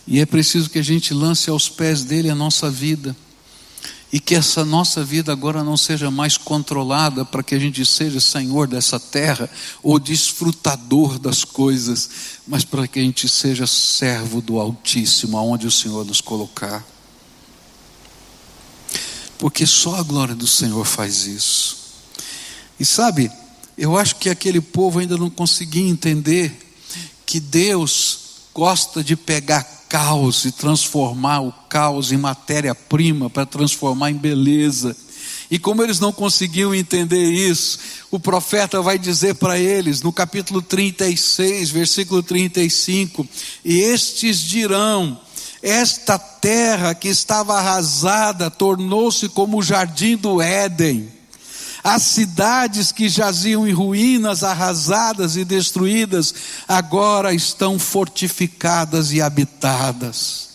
E 0.05 0.19
é 0.19 0.25
preciso 0.25 0.69
que 0.69 0.79
a 0.79 0.83
gente 0.83 1.13
lance 1.13 1.49
aos 1.49 1.67
pés 1.67 2.03
dele 2.03 2.29
a 2.29 2.35
nossa 2.35 2.69
vida. 2.69 3.15
E 4.11 4.19
que 4.19 4.35
essa 4.35 4.63
nossa 4.63 5.03
vida 5.03 5.31
agora 5.31 5.63
não 5.63 5.75
seja 5.75 6.11
mais 6.11 6.37
controlada 6.37 7.25
para 7.25 7.41
que 7.41 7.55
a 7.55 7.59
gente 7.59 7.83
seja 7.83 8.19
senhor 8.19 8.67
dessa 8.67 8.99
terra 8.99 9.49
ou 9.81 9.97
desfrutador 9.97 11.17
das 11.17 11.43
coisas, 11.43 12.09
mas 12.47 12.63
para 12.63 12.87
que 12.87 12.99
a 12.99 13.01
gente 13.01 13.27
seja 13.27 13.65
servo 13.65 14.39
do 14.39 14.59
Altíssimo, 14.59 15.35
aonde 15.35 15.65
o 15.65 15.71
Senhor 15.71 16.05
nos 16.05 16.21
colocar 16.21 16.85
porque 19.43 19.67
só 19.67 19.95
a 19.95 20.03
glória 20.03 20.33
do 20.33 20.47
Senhor 20.47 20.85
faz 20.85 21.25
isso. 21.25 21.77
E 22.79 22.85
sabe, 22.85 23.29
eu 23.77 23.97
acho 23.97 24.15
que 24.17 24.29
aquele 24.29 24.61
povo 24.61 24.99
ainda 24.99 25.17
não 25.17 25.29
conseguia 25.29 25.87
entender 25.87 26.51
que 27.25 27.39
Deus 27.39 28.19
gosta 28.53 29.03
de 29.03 29.15
pegar 29.15 29.63
caos 29.89 30.45
e 30.45 30.51
transformar 30.51 31.41
o 31.41 31.51
caos 31.69 32.11
em 32.11 32.17
matéria-prima 32.17 33.29
para 33.29 33.45
transformar 33.45 34.11
em 34.11 34.15
beleza. 34.15 34.95
E 35.49 35.59
como 35.59 35.83
eles 35.83 35.99
não 35.99 36.11
conseguiam 36.11 36.73
entender 36.73 37.31
isso, 37.31 37.77
o 38.09 38.19
profeta 38.19 38.81
vai 38.81 38.97
dizer 38.97 39.35
para 39.35 39.59
eles, 39.59 40.01
no 40.01 40.11
capítulo 40.11 40.61
36, 40.61 41.69
versículo 41.69 42.23
35: 42.23 43.27
E 43.63 43.79
estes 43.79 44.39
dirão: 44.39 45.19
esta 45.61 46.17
terra 46.17 46.93
que 46.93 47.07
estava 47.07 47.53
arrasada 47.53 48.49
tornou-se 48.49 49.29
como 49.29 49.59
o 49.59 49.63
jardim 49.63 50.17
do 50.17 50.41
Éden. 50.41 51.12
As 51.83 52.01
cidades 52.03 52.93
que 52.93 53.09
jaziam 53.09 53.67
em 53.67 53.73
ruínas, 53.73 54.41
arrasadas 54.41 55.35
e 55.35 55.43
destruídas, 55.43 56.33
agora 56.65 57.33
estão 57.33 57.77
fortificadas 57.77 59.11
e 59.11 59.21
habitadas. 59.21 60.49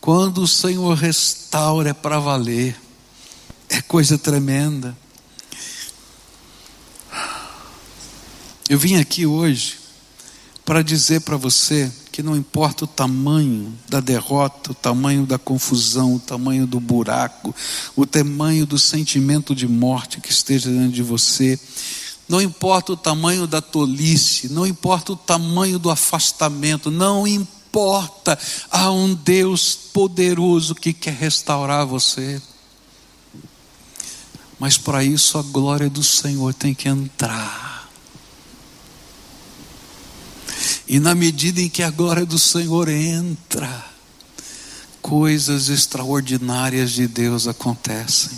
Quando 0.00 0.42
o 0.42 0.48
Senhor 0.48 0.96
restaura 0.96 1.90
é 1.90 1.94
para 1.94 2.18
valer, 2.18 2.76
é 3.68 3.80
coisa 3.80 4.18
tremenda. 4.18 4.96
Eu 8.68 8.78
vim 8.78 8.96
aqui 8.96 9.26
hoje 9.26 9.78
para 10.64 10.82
dizer 10.82 11.20
para 11.20 11.36
você 11.36 11.90
que 12.20 12.22
não 12.22 12.36
importa 12.36 12.84
o 12.84 12.86
tamanho 12.86 13.72
da 13.88 13.98
derrota, 13.98 14.72
o 14.72 14.74
tamanho 14.74 15.24
da 15.24 15.38
confusão, 15.38 16.16
o 16.16 16.20
tamanho 16.20 16.66
do 16.66 16.78
buraco, 16.78 17.54
o 17.96 18.04
tamanho 18.04 18.66
do 18.66 18.78
sentimento 18.78 19.54
de 19.54 19.66
morte 19.66 20.20
que 20.20 20.30
esteja 20.30 20.70
dentro 20.70 20.92
de 20.92 21.02
você, 21.02 21.58
não 22.28 22.38
importa 22.38 22.92
o 22.92 22.96
tamanho 22.96 23.46
da 23.46 23.62
tolice, 23.62 24.50
não 24.50 24.66
importa 24.66 25.14
o 25.14 25.16
tamanho 25.16 25.78
do 25.78 25.90
afastamento, 25.90 26.90
não 26.90 27.26
importa, 27.26 28.38
há 28.70 28.90
um 28.90 29.14
Deus 29.14 29.74
poderoso 29.74 30.74
que 30.74 30.92
quer 30.92 31.14
restaurar 31.14 31.86
você. 31.86 32.40
Mas 34.58 34.76
para 34.76 35.02
isso 35.02 35.38
a 35.38 35.42
glória 35.42 35.88
do 35.88 36.04
Senhor 36.04 36.52
tem 36.52 36.74
que 36.74 36.86
entrar. 36.86 37.69
E 40.90 40.98
na 40.98 41.14
medida 41.14 41.60
em 41.60 41.68
que 41.68 41.84
a 41.84 41.90
glória 41.90 42.26
do 42.26 42.36
Senhor 42.36 42.88
entra, 42.88 43.86
coisas 45.00 45.68
extraordinárias 45.68 46.90
de 46.90 47.06
Deus 47.06 47.46
acontecem. 47.46 48.36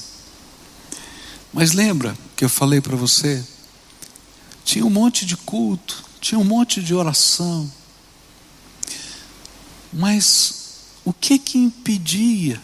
Mas 1.51 1.73
lembra 1.73 2.15
que 2.37 2.45
eu 2.45 2.51
falei 2.51 2.79
para 2.79 2.95
você? 2.95 3.43
Tinha 4.67 4.85
um 4.85 4.91
monte 4.91 5.25
de 5.25 5.35
culto, 5.35 6.05
tinha 6.21 6.38
um 6.38 6.45
monte 6.45 6.83
de 6.83 6.95
oração. 6.95 7.73
Mas 9.91 10.75
o 11.07 11.12
que 11.15 11.38
que 11.38 11.57
impedia 11.57 12.61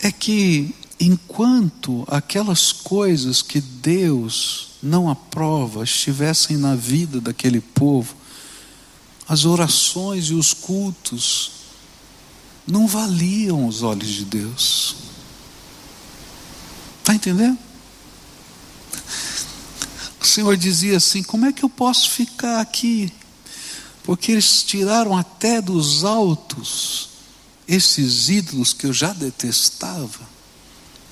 é 0.00 0.10
que 0.10 0.74
enquanto 0.98 2.04
aquelas 2.08 2.72
coisas 2.72 3.40
que 3.40 3.60
Deus 3.60 4.70
não 4.82 5.08
aprova 5.08 5.84
estivessem 5.84 6.56
na 6.56 6.74
vida 6.74 7.20
daquele 7.20 7.60
povo, 7.60 8.23
as 9.28 9.44
orações 9.44 10.26
e 10.26 10.34
os 10.34 10.52
cultos 10.52 11.52
não 12.66 12.86
valiam 12.86 13.66
os 13.66 13.82
olhos 13.82 14.08
de 14.08 14.24
Deus. 14.24 14.96
Está 17.00 17.14
entendendo? 17.14 17.58
O 20.20 20.26
Senhor 20.26 20.56
dizia 20.56 20.96
assim: 20.96 21.22
como 21.22 21.46
é 21.46 21.52
que 21.52 21.62
eu 21.62 21.68
posso 21.68 22.10
ficar 22.10 22.60
aqui? 22.60 23.12
Porque 24.02 24.32
eles 24.32 24.62
tiraram 24.62 25.16
até 25.16 25.60
dos 25.60 26.04
altos 26.04 27.10
esses 27.66 28.28
ídolos 28.28 28.72
que 28.72 28.86
eu 28.86 28.92
já 28.92 29.12
detestava 29.12 30.28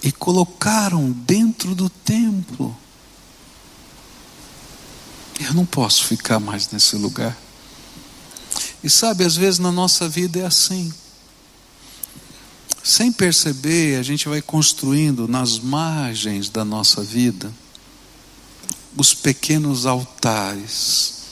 e 0.03 0.11
colocaram 0.11 1.11
dentro 1.11 1.75
do 1.75 1.89
templo. 1.89 2.77
Eu 5.41 5.55
não 5.55 5.65
posso 5.65 6.05
ficar 6.05 6.39
mais 6.39 6.71
nesse 6.71 6.97
lugar. 6.97 7.37
E 8.83 8.91
sabe, 8.91 9.25
às 9.25 9.37
vezes 9.37 9.59
na 9.59 9.71
nossa 9.71 10.09
vida 10.09 10.41
é 10.41 10.47
assim. 10.47 10.93
Sem 12.83 13.13
perceber, 13.13 13.99
a 13.99 14.03
gente 14.03 14.29
vai 14.29 14.43
construindo 14.43 15.29
nas 15.29 15.59
margens 15.59 16.49
da 16.49 16.65
nossa 16.65 17.03
vida 17.03 17.53
os 18.97 19.15
pequenos 19.15 19.87
altares 19.87 21.23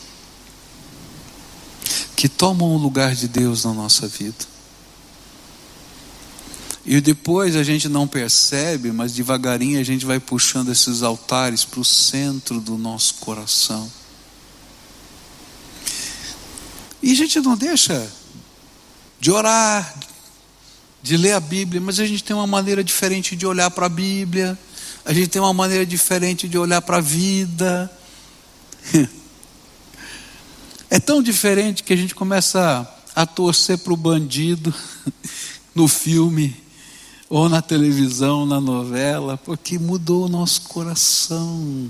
que 2.16 2.28
tomam 2.28 2.74
o 2.74 2.78
lugar 2.78 3.14
de 3.14 3.26
Deus 3.26 3.64
na 3.64 3.72
nossa 3.72 4.06
vida. 4.06 4.50
E 6.84 7.00
depois 7.00 7.56
a 7.56 7.62
gente 7.62 7.88
não 7.88 8.06
percebe, 8.06 8.92
mas 8.92 9.12
devagarinho 9.12 9.80
a 9.80 9.82
gente 9.82 10.06
vai 10.06 10.20
puxando 10.20 10.70
esses 10.70 11.02
altares 11.02 11.64
para 11.64 11.80
o 11.80 11.84
centro 11.84 12.60
do 12.60 12.78
nosso 12.78 13.14
coração. 13.16 13.90
E 17.02 17.12
a 17.12 17.14
gente 17.14 17.40
não 17.40 17.56
deixa 17.56 18.10
de 19.18 19.30
orar, 19.30 19.94
de 21.02 21.16
ler 21.16 21.32
a 21.32 21.40
Bíblia, 21.40 21.80
mas 21.80 21.98
a 21.98 22.06
gente 22.06 22.22
tem 22.22 22.34
uma 22.34 22.46
maneira 22.46 22.84
diferente 22.84 23.34
de 23.34 23.46
olhar 23.46 23.70
para 23.70 23.86
a 23.86 23.88
Bíblia, 23.88 24.58
a 25.04 25.12
gente 25.12 25.28
tem 25.28 25.40
uma 25.40 25.54
maneira 25.54 25.86
diferente 25.86 26.48
de 26.48 26.58
olhar 26.58 26.82
para 26.82 26.98
a 26.98 27.00
vida. 27.00 27.90
É 30.92 30.98
tão 30.98 31.22
diferente 31.22 31.84
que 31.84 31.92
a 31.92 31.96
gente 31.96 32.16
começa 32.16 32.84
a 33.14 33.24
torcer 33.24 33.78
para 33.78 33.92
o 33.92 33.96
bandido 33.96 34.74
no 35.72 35.86
filme, 35.86 36.56
ou 37.28 37.48
na 37.48 37.62
televisão, 37.62 38.44
na 38.44 38.60
novela, 38.60 39.36
porque 39.38 39.78
mudou 39.78 40.26
o 40.26 40.28
nosso 40.28 40.62
coração. 40.62 41.88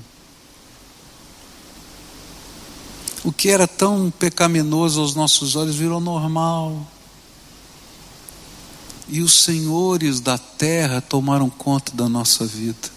O 3.23 3.31
que 3.33 3.51
era 3.51 3.69
tão 3.69 4.11
pecaminoso 4.11 5.01
aos 5.01 5.15
nossos 5.15 5.55
olhos 5.55 5.77
virou 5.77 6.01
normal. 6.01 6.87
E 9.09 9.21
os 9.21 9.41
senhores 9.41 10.21
da 10.21 10.39
terra 10.39 11.01
tomaram 11.01 11.51
conta 11.51 11.93
da 11.95 12.09
nossa 12.09 12.47
vida. 12.47 12.89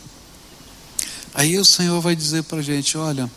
Aí 1.33 1.57
o 1.57 1.65
Senhor 1.65 1.99
vai 1.99 2.15
dizer 2.15 2.43
para 2.43 2.59
a 2.59 2.61
gente: 2.61 2.97
olha, 2.97 3.29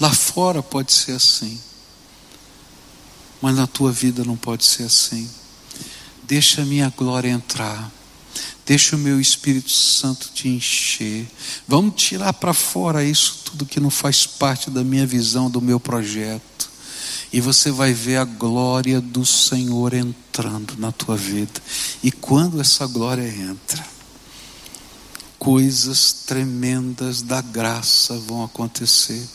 lá 0.00 0.10
fora 0.10 0.62
pode 0.62 0.92
ser 0.92 1.12
assim, 1.12 1.60
mas 3.42 3.56
na 3.56 3.66
tua 3.66 3.90
vida 3.90 4.24
não 4.24 4.36
pode 4.36 4.64
ser 4.64 4.84
assim. 4.84 5.28
Deixa 6.22 6.62
a 6.62 6.64
minha 6.64 6.92
glória 6.96 7.28
entrar. 7.28 7.90
Deixa 8.66 8.96
o 8.96 8.98
meu 8.98 9.20
Espírito 9.20 9.70
Santo 9.70 10.30
te 10.34 10.48
encher. 10.48 11.26
Vamos 11.68 12.02
tirar 12.02 12.32
para 12.32 12.54
fora 12.54 13.04
isso 13.04 13.40
tudo 13.44 13.66
que 13.66 13.78
não 13.78 13.90
faz 13.90 14.26
parte 14.26 14.70
da 14.70 14.82
minha 14.82 15.06
visão, 15.06 15.50
do 15.50 15.60
meu 15.60 15.78
projeto. 15.78 16.70
E 17.30 17.40
você 17.40 17.70
vai 17.70 17.92
ver 17.92 18.16
a 18.16 18.24
glória 18.24 19.00
do 19.00 19.26
Senhor 19.26 19.92
entrando 19.92 20.76
na 20.78 20.92
tua 20.92 21.16
vida. 21.16 21.60
E 22.02 22.10
quando 22.10 22.60
essa 22.60 22.86
glória 22.86 23.28
entra, 23.28 23.84
coisas 25.38 26.12
tremendas 26.24 27.20
da 27.20 27.42
graça 27.42 28.16
vão 28.18 28.42
acontecer. 28.44 29.28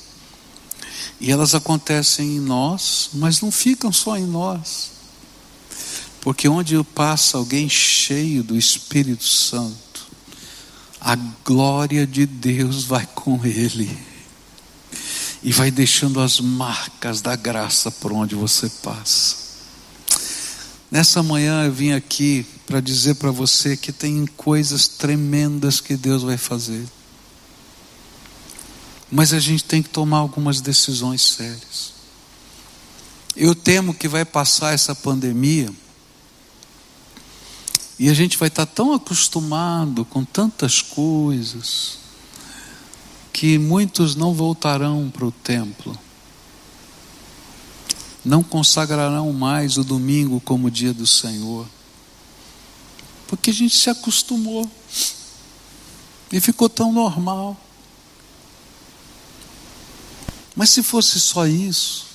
E 1.20 1.32
elas 1.32 1.54
acontecem 1.54 2.38
em 2.38 2.40
nós, 2.40 3.10
mas 3.14 3.42
não 3.42 3.52
ficam 3.52 3.92
só 3.92 4.18
em 4.18 4.26
nós. 4.26 4.99
Porque 6.22 6.50
onde 6.50 6.82
passa 6.84 7.38
alguém 7.38 7.70
cheio 7.70 8.44
do 8.44 8.58
Espírito 8.58 9.24
Santo, 9.24 10.08
a 11.00 11.16
glória 11.46 12.06
de 12.06 12.26
Deus 12.26 12.84
vai 12.84 13.08
com 13.16 13.44
ele 13.46 13.98
e 15.42 15.54
vai 15.54 15.72
deixando 15.72 16.20
as 16.20 16.42
marcas 16.42 17.22
da 17.22 17.36
graça 17.36 17.90
por 17.90 18.12
onde 18.12 18.36
você 18.36 18.70
passa. 18.84 19.38
Nessa 20.92 21.24
manhã 21.24 21.64
eu 21.66 21.72
vim 21.72 21.92
aqui 21.92 22.46
para 22.66 22.82
dizer 22.82 23.16
para 23.16 23.32
você 23.32 23.78
que 23.78 23.92
tem 23.92 24.26
coisas 24.26 24.88
tremendas 24.88 25.80
que 25.80 25.96
Deus 25.96 26.24
vai 26.24 26.38
fazer. 26.38 26.86
Mas 29.10 29.34
a 29.34 29.40
gente 29.40 29.64
tem 29.64 29.82
que 29.82 29.90
tomar 29.90 30.18
algumas 30.18 30.60
decisões 30.60 31.22
sérias. 31.22 31.94
Eu 33.36 33.56
temo 33.56 33.94
que 33.94 34.08
vai 34.08 34.26
passar 34.26 34.74
essa 34.74 34.94
pandemia 34.94 35.72
e 38.00 38.10
a 38.10 38.14
gente 38.14 38.38
vai 38.38 38.48
estar 38.48 38.66
tão 38.66 38.94
acostumado 38.94 40.06
com 40.06 40.24
tantas 40.24 40.82
coisas 40.82 42.00
que 43.34 43.58
muitos 43.58 44.16
não 44.16 44.34
voltarão 44.34 45.10
para 45.10 45.26
o 45.26 45.32
templo, 45.34 46.00
não 48.24 48.42
consagrarão 48.42 49.34
mais 49.34 49.78
o 49.78 49.84
domingo 49.84 50.40
como 50.40 50.72
dia 50.72 50.94
do 50.94 51.06
Senhor, 51.06 51.68
porque 53.28 53.50
a 53.50 53.54
gente 53.54 53.76
se 53.76 53.90
acostumou 53.90 54.70
e 56.32 56.40
ficou 56.40 56.70
tão 56.70 56.94
normal. 56.94 57.58
Mas 60.56 60.70
se 60.70 60.82
fosse 60.82 61.20
só 61.20 61.46
isso, 61.46 62.09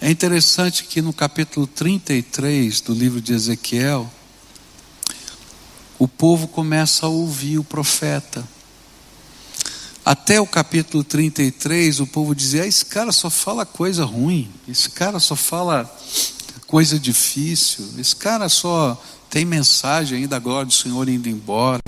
É 0.00 0.08
interessante 0.08 0.84
que 0.84 1.02
no 1.02 1.12
capítulo 1.12 1.66
33 1.66 2.80
do 2.82 2.94
livro 2.94 3.20
de 3.20 3.32
Ezequiel, 3.32 4.08
o 5.98 6.06
povo 6.06 6.46
começa 6.46 7.06
a 7.06 7.08
ouvir 7.08 7.58
o 7.58 7.64
profeta. 7.64 8.46
Até 10.04 10.40
o 10.40 10.46
capítulo 10.46 11.02
33, 11.02 11.98
o 11.98 12.06
povo 12.06 12.32
dizia: 12.32 12.62
ah, 12.62 12.66
esse 12.66 12.84
cara 12.84 13.10
só 13.10 13.28
fala 13.28 13.66
coisa 13.66 14.04
ruim, 14.04 14.48
esse 14.68 14.88
cara 14.88 15.18
só 15.18 15.34
fala 15.34 15.84
coisa 16.68 16.96
difícil, 16.96 17.84
esse 17.98 18.14
cara 18.14 18.48
só 18.48 19.02
tem 19.28 19.44
mensagem 19.44 20.18
ainda 20.18 20.30
da 20.30 20.38
glória 20.38 20.66
do 20.66 20.72
Senhor 20.72 21.08
indo 21.08 21.28
embora. 21.28 21.82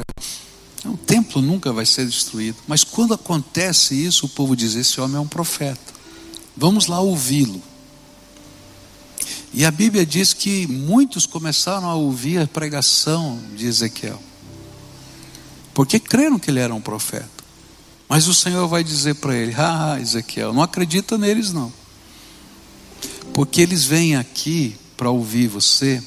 O 0.85 0.97
templo 0.97 1.41
nunca 1.41 1.73
vai 1.73 1.87
ser 1.87 2.07
destruído. 2.07 2.57
Mas 2.67 2.83
quando 2.83 3.15
acontece 3.15 3.95
isso, 3.95 4.27
o 4.27 4.29
povo 4.29 4.57
diz: 4.57 4.75
esse 4.75 5.01
homem 5.01 5.17
é 5.17 5.21
um 5.21 5.29
profeta. 5.29 5.93
Vamos 6.57 6.89
lá 6.89 6.99
ouvi-lo. 6.99 7.70
E 9.53 9.65
a 9.65 9.71
Bíblia 9.71 10.07
diz 10.07 10.33
que 10.33 10.67
muitos 10.67 11.27
começaram 11.27 11.89
a 11.89 11.95
ouvir 11.95 12.39
a 12.39 12.47
pregação 12.47 13.41
de 13.57 13.67
Ezequiel, 13.67 14.23
porque 15.75 15.99
creram 15.99 16.39
que 16.39 16.51
ele 16.51 16.61
era 16.61 16.75
um 16.75 16.81
profeta. 16.81 17.29
Mas 18.09 18.29
o 18.29 18.35
Senhor 18.35 18.69
vai 18.69 18.85
dizer 18.85 19.17
para 19.17 19.35
ele: 19.35 19.55
Ah, 19.57 19.99
Ezequiel, 20.01 20.53
não 20.53 20.63
acredita 20.63 21.19
neles 21.19 21.53
não, 21.53 21.73
porque 23.35 23.61
eles 23.61 23.85
vêm 23.85 24.17
aqui 24.17 24.77
para 24.97 25.11
ouvir 25.11 25.49
você 25.49 26.03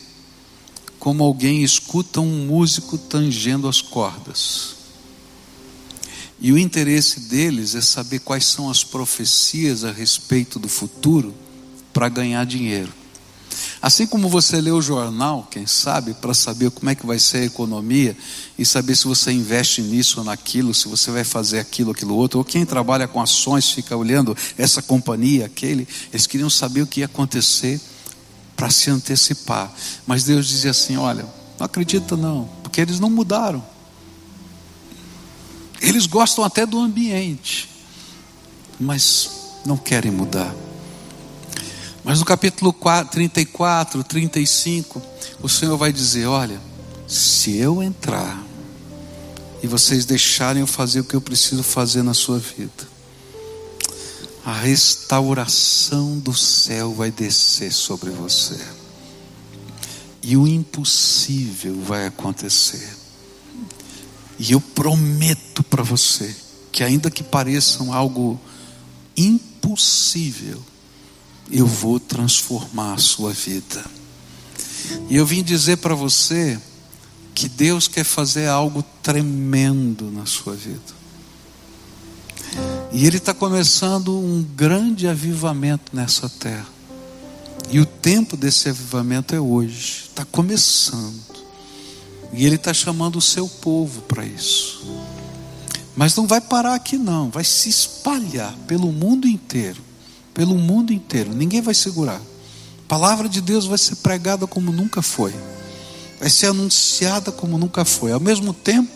como 1.04 1.22
alguém 1.22 1.64
escuta 1.64 2.22
um 2.22 2.46
músico 2.46 2.98
tangendo 2.98 3.68
as 3.68 3.82
cordas. 3.82 4.76
E 6.40 6.50
o 6.54 6.58
interesse 6.58 7.20
deles 7.22 7.76
é 7.76 7.82
saber 7.82 8.20
quais 8.20 8.46
são 8.46 8.70
as 8.70 8.86
profecias 8.86 9.84
a 9.84 9.92
respeito 9.92 10.58
do 10.58 10.70
futuro 10.70 11.34
para 11.92 12.08
ganhar 12.08 12.46
dinheiro. 12.46 13.03
Assim 13.84 14.08
como 14.08 14.30
você 14.30 14.62
lê 14.62 14.72
o 14.72 14.82
jornal, 14.82 15.46
quem 15.52 15.68
sabe, 15.68 16.14
para 16.14 16.34
saber 16.34 16.72
como 16.72 16.90
é 16.90 16.96
que 16.96 17.06
vai 17.06 17.20
ser 17.20 17.40
a 17.40 17.46
economia 17.48 18.16
e 18.58 18.66
saber 18.66 18.96
se 18.96 19.04
você 19.04 19.30
investe 19.34 19.82
nisso 19.82 20.20
ou 20.20 20.26
naquilo, 20.26 20.74
se 20.74 20.88
você 20.88 21.12
vai 21.12 21.26
fazer 21.26 21.60
aquilo, 21.60 21.92
aquilo 21.92 22.16
outro, 22.16 22.40
ou 22.40 22.46
quem 22.46 22.66
trabalha 22.66 23.10
com 23.10 23.22
ações 23.22 23.72
fica 23.72 23.98
olhando 23.98 24.38
essa 24.58 24.82
companhia, 24.82 25.48
aquele, 25.48 25.86
eles 26.14 26.26
queriam 26.26 26.50
saber 26.50 26.82
o 26.84 26.88
que 26.88 27.02
ia 27.02 27.08
acontecer 27.08 27.82
para 28.56 28.70
se 28.70 28.90
antecipar. 28.90 29.70
Mas 30.08 30.24
Deus 30.24 30.48
dizia 30.48 30.72
assim: 30.72 30.96
olha, 30.96 31.26
não 31.60 31.66
acredita 31.66 32.16
não, 32.16 32.48
porque 32.64 32.80
eles 32.80 33.02
não 33.02 33.10
mudaram. 33.10 33.62
Eles 35.82 36.06
gostam 36.06 36.46
até 36.46 36.66
do 36.66 36.80
ambiente, 36.80 37.70
mas 38.80 39.30
não 39.66 39.76
querem 39.76 40.10
mudar. 40.10 40.56
Mas 42.04 42.20
no 42.20 42.26
capítulo 42.26 42.74
4, 42.74 43.12
34, 43.14 44.04
35, 44.04 45.02
o 45.42 45.48
Senhor 45.48 45.78
vai 45.78 45.94
dizer: 45.94 46.26
Olha, 46.26 46.60
se 47.08 47.56
eu 47.56 47.82
entrar 47.82 48.44
e 49.62 49.68
vocês 49.68 50.06
deixarem 50.06 50.60
eu 50.60 50.68
fazer 50.68 51.00
o 51.00 51.04
que 51.06 51.16
eu 51.16 51.22
preciso 51.22 51.64
fazer 51.64 52.04
na 52.04 52.14
sua 52.14 52.40
vida, 52.40 52.92
a 54.46 54.52
restauração 54.52 56.20
do 56.20 56.34
céu 56.34 56.94
vai 56.94 57.10
descer 57.10 57.72
sobre 57.72 58.10
você, 58.10 58.60
e 60.22 60.36
o 60.36 60.46
impossível 60.46 61.80
vai 61.82 62.06
acontecer. 62.06 62.98
E 64.38 64.52
eu 64.52 64.60
prometo 64.60 65.64
para 65.64 65.84
você 65.84 66.36
que, 66.70 66.84
ainda 66.84 67.10
que 67.10 67.24
pareçam 67.24 67.94
algo 67.94 68.38
impossível, 69.16 70.62
eu 71.52 71.66
vou 71.66 72.00
transformar 72.00 72.94
a 72.94 72.98
sua 72.98 73.32
vida. 73.32 73.84
E 75.10 75.16
eu 75.16 75.26
vim 75.26 75.44
dizer 75.44 75.78
para 75.78 75.96
você 75.96 76.60
que 77.34 77.50
Deus 77.50 77.88
quer 77.88 78.04
fazer 78.04 78.48
algo 78.48 78.84
tremendo 79.02 80.12
na 80.12 80.26
sua 80.26 80.56
vida. 80.56 81.04
E 82.92 83.06
Ele 83.06 83.18
está 83.18 83.34
começando 83.34 84.18
um 84.18 84.44
grande 84.44 85.08
avivamento 85.08 85.96
nessa 85.96 86.30
terra. 86.30 86.68
E 87.72 87.80
o 87.80 87.86
tempo 87.86 88.38
desse 88.38 88.70
avivamento 88.70 89.34
é 89.34 89.40
hoje, 89.40 90.06
está 90.10 90.24
começando. 90.26 91.22
E 92.32 92.46
Ele 92.46 92.56
está 92.56 92.74
chamando 92.74 93.18
o 93.18 93.22
seu 93.22 93.48
povo 93.48 94.02
para 94.02 94.26
isso. 94.26 94.84
Mas 95.96 96.16
não 96.16 96.28
vai 96.28 96.42
parar 96.42 96.76
aqui, 96.76 96.98
não, 96.98 97.30
vai 97.30 97.44
se 97.44 97.70
espalhar 97.70 98.56
pelo 98.68 98.92
mundo 98.92 99.28
inteiro 99.28 99.82
pelo 100.34 100.56
mundo 100.56 100.92
inteiro. 100.92 101.34
Ninguém 101.34 101.62
vai 101.62 101.74
segurar. 101.74 102.20
A 102.20 102.88
palavra 102.88 103.30
de 103.30 103.42
Deus 103.42 103.66
vai 103.66 103.78
ser 103.78 103.98
pregada 103.98 104.48
como 104.48 104.72
nunca 104.72 105.02
foi. 105.02 105.34
Vai 106.20 106.30
ser 106.30 106.48
anunciada 106.48 107.32
como 107.32 107.58
nunca 107.58 107.86
foi. 107.86 108.12
Ao 108.12 108.20
mesmo 108.20 108.54
tempo 108.54 108.92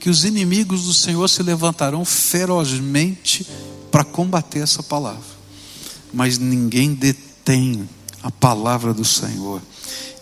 que 0.00 0.08
os 0.08 0.24
inimigos 0.24 0.84
do 0.84 0.94
Senhor 0.94 1.28
se 1.28 1.42
levantarão 1.42 2.04
ferozmente 2.04 3.46
para 3.90 4.04
combater 4.04 4.60
essa 4.60 4.82
palavra. 4.82 5.38
Mas 6.12 6.38
ninguém 6.38 6.94
detém 6.94 7.88
a 8.22 8.30
palavra 8.30 8.94
do 8.94 9.04
Senhor. 9.04 9.60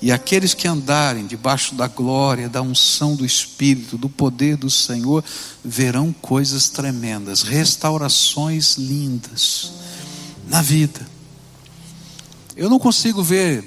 E 0.00 0.12
aqueles 0.12 0.52
que 0.52 0.68
andarem 0.68 1.26
debaixo 1.26 1.74
da 1.74 1.88
glória, 1.88 2.48
da 2.48 2.60
unção 2.60 3.16
do 3.16 3.24
Espírito, 3.24 3.96
do 3.96 4.08
poder 4.08 4.56
do 4.56 4.70
Senhor, 4.70 5.24
verão 5.64 6.14
coisas 6.20 6.68
tremendas, 6.68 7.42
restaurações 7.42 8.76
lindas 8.76 9.85
na 10.46 10.62
vida. 10.62 11.06
Eu 12.56 12.70
não 12.70 12.78
consigo 12.78 13.22
ver 13.22 13.64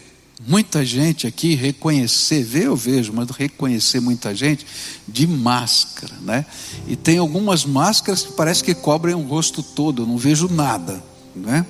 muita 0.48 0.86
gente 0.86 1.28
aqui 1.28 1.54
reconhecer, 1.54 2.44
ver 2.44 2.66
eu 2.66 2.76
vejo, 2.76 3.12
mas 3.14 3.30
reconhecer 3.30 4.00
muita 4.00 4.34
gente 4.34 4.66
de 5.08 5.28
máscara, 5.28 6.16
né? 6.22 6.46
E 6.88 6.96
tem 6.96 7.18
algumas 7.18 7.66
máscaras 7.66 8.24
que 8.24 8.32
parece 8.34 8.64
que 8.64 8.74
cobrem 8.74 9.16
o 9.16 9.22
rosto 9.22 9.62
todo, 9.62 10.04
eu 10.04 10.08
não 10.08 10.18
vejo 10.18 10.48
nada, 10.48 11.04
né? 11.36 11.66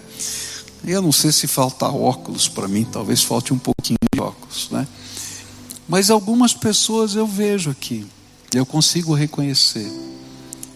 Eu 0.86 1.01
não 1.01 1.12
sei 1.12 1.32
se 1.32 1.47
falta 1.47 1.88
óculos 1.88 2.47
para 2.47 2.68
mim, 2.68 2.86
talvez 2.86 3.22
falte 3.22 3.53
um 3.53 3.60
pouquinho 3.60 3.97
de 4.14 4.22
óculos, 4.22 4.70
né? 4.72 4.88
Mas 5.88 6.10
algumas 6.10 6.53
pessoas 6.53 7.16
eu 7.16 7.26
vejo 7.26 7.72
aqui, 7.72 8.05
eu 8.53 8.66
consigo 8.66 9.14
reconhecer. 9.14 9.91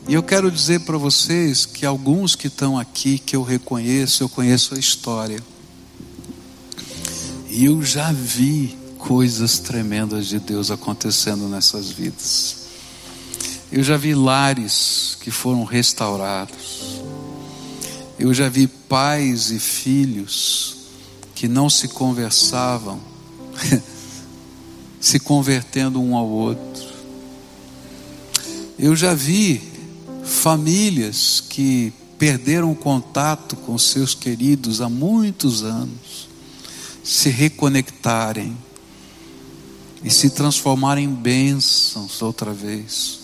E 0.06 0.16
eu 0.16 0.22
quero 0.22 0.52
dizer 0.52 0.82
para 0.82 0.98
vocês 0.98 1.66
que 1.66 1.86
alguns 1.86 2.36
que 2.36 2.48
estão 2.48 2.78
aqui, 2.78 3.18
que 3.18 3.38
eu 3.38 3.42
reconheço, 3.42 4.22
eu 4.22 4.28
conheço 4.28 4.76
a 4.76 4.80
história. 4.80 5.42
E 7.50 7.64
eu 7.64 7.82
já 7.82 8.12
vi 8.12 8.78
coisas 8.98 9.60
tremendas 9.60 10.28
de 10.28 10.40
Deus 10.40 10.72
acontecendo 10.72 11.48
nessas 11.48 11.90
vidas. 11.90 12.58
Eu 13.72 13.82
já 13.82 13.96
vi 13.96 14.14
lares 14.14 15.18
que 15.22 15.32
foram 15.32 15.64
restaurados. 15.64 17.02
Eu 18.20 18.34
já 18.34 18.50
vi 18.50 18.68
pais 18.68 19.52
e 19.52 19.60
filhos 19.60 20.76
que 21.34 21.48
não 21.48 21.70
se 21.70 21.88
conversavam, 21.88 23.00
se 25.00 25.18
convertendo 25.18 26.02
um 26.02 26.16
ao 26.16 26.28
outro. 26.28 26.92
Eu 28.78 28.96
já 28.96 29.14
vi 29.14 29.73
famílias 30.24 31.44
que 31.50 31.94
perderam 32.18 32.72
o 32.72 32.76
contato 32.76 33.56
com 33.58 33.78
seus 33.78 34.16
queridos 34.16 34.82
há 34.82 34.88
muitos 34.88 35.64
anos 35.64 36.30
se 37.04 37.30
reconectarem 37.30 38.58
e 40.04 40.10
se 40.10 40.30
transformarem 40.30 41.06
em 41.06 41.14
bênçãos 41.14 42.22
outra 42.22 42.54
vez. 42.54 43.20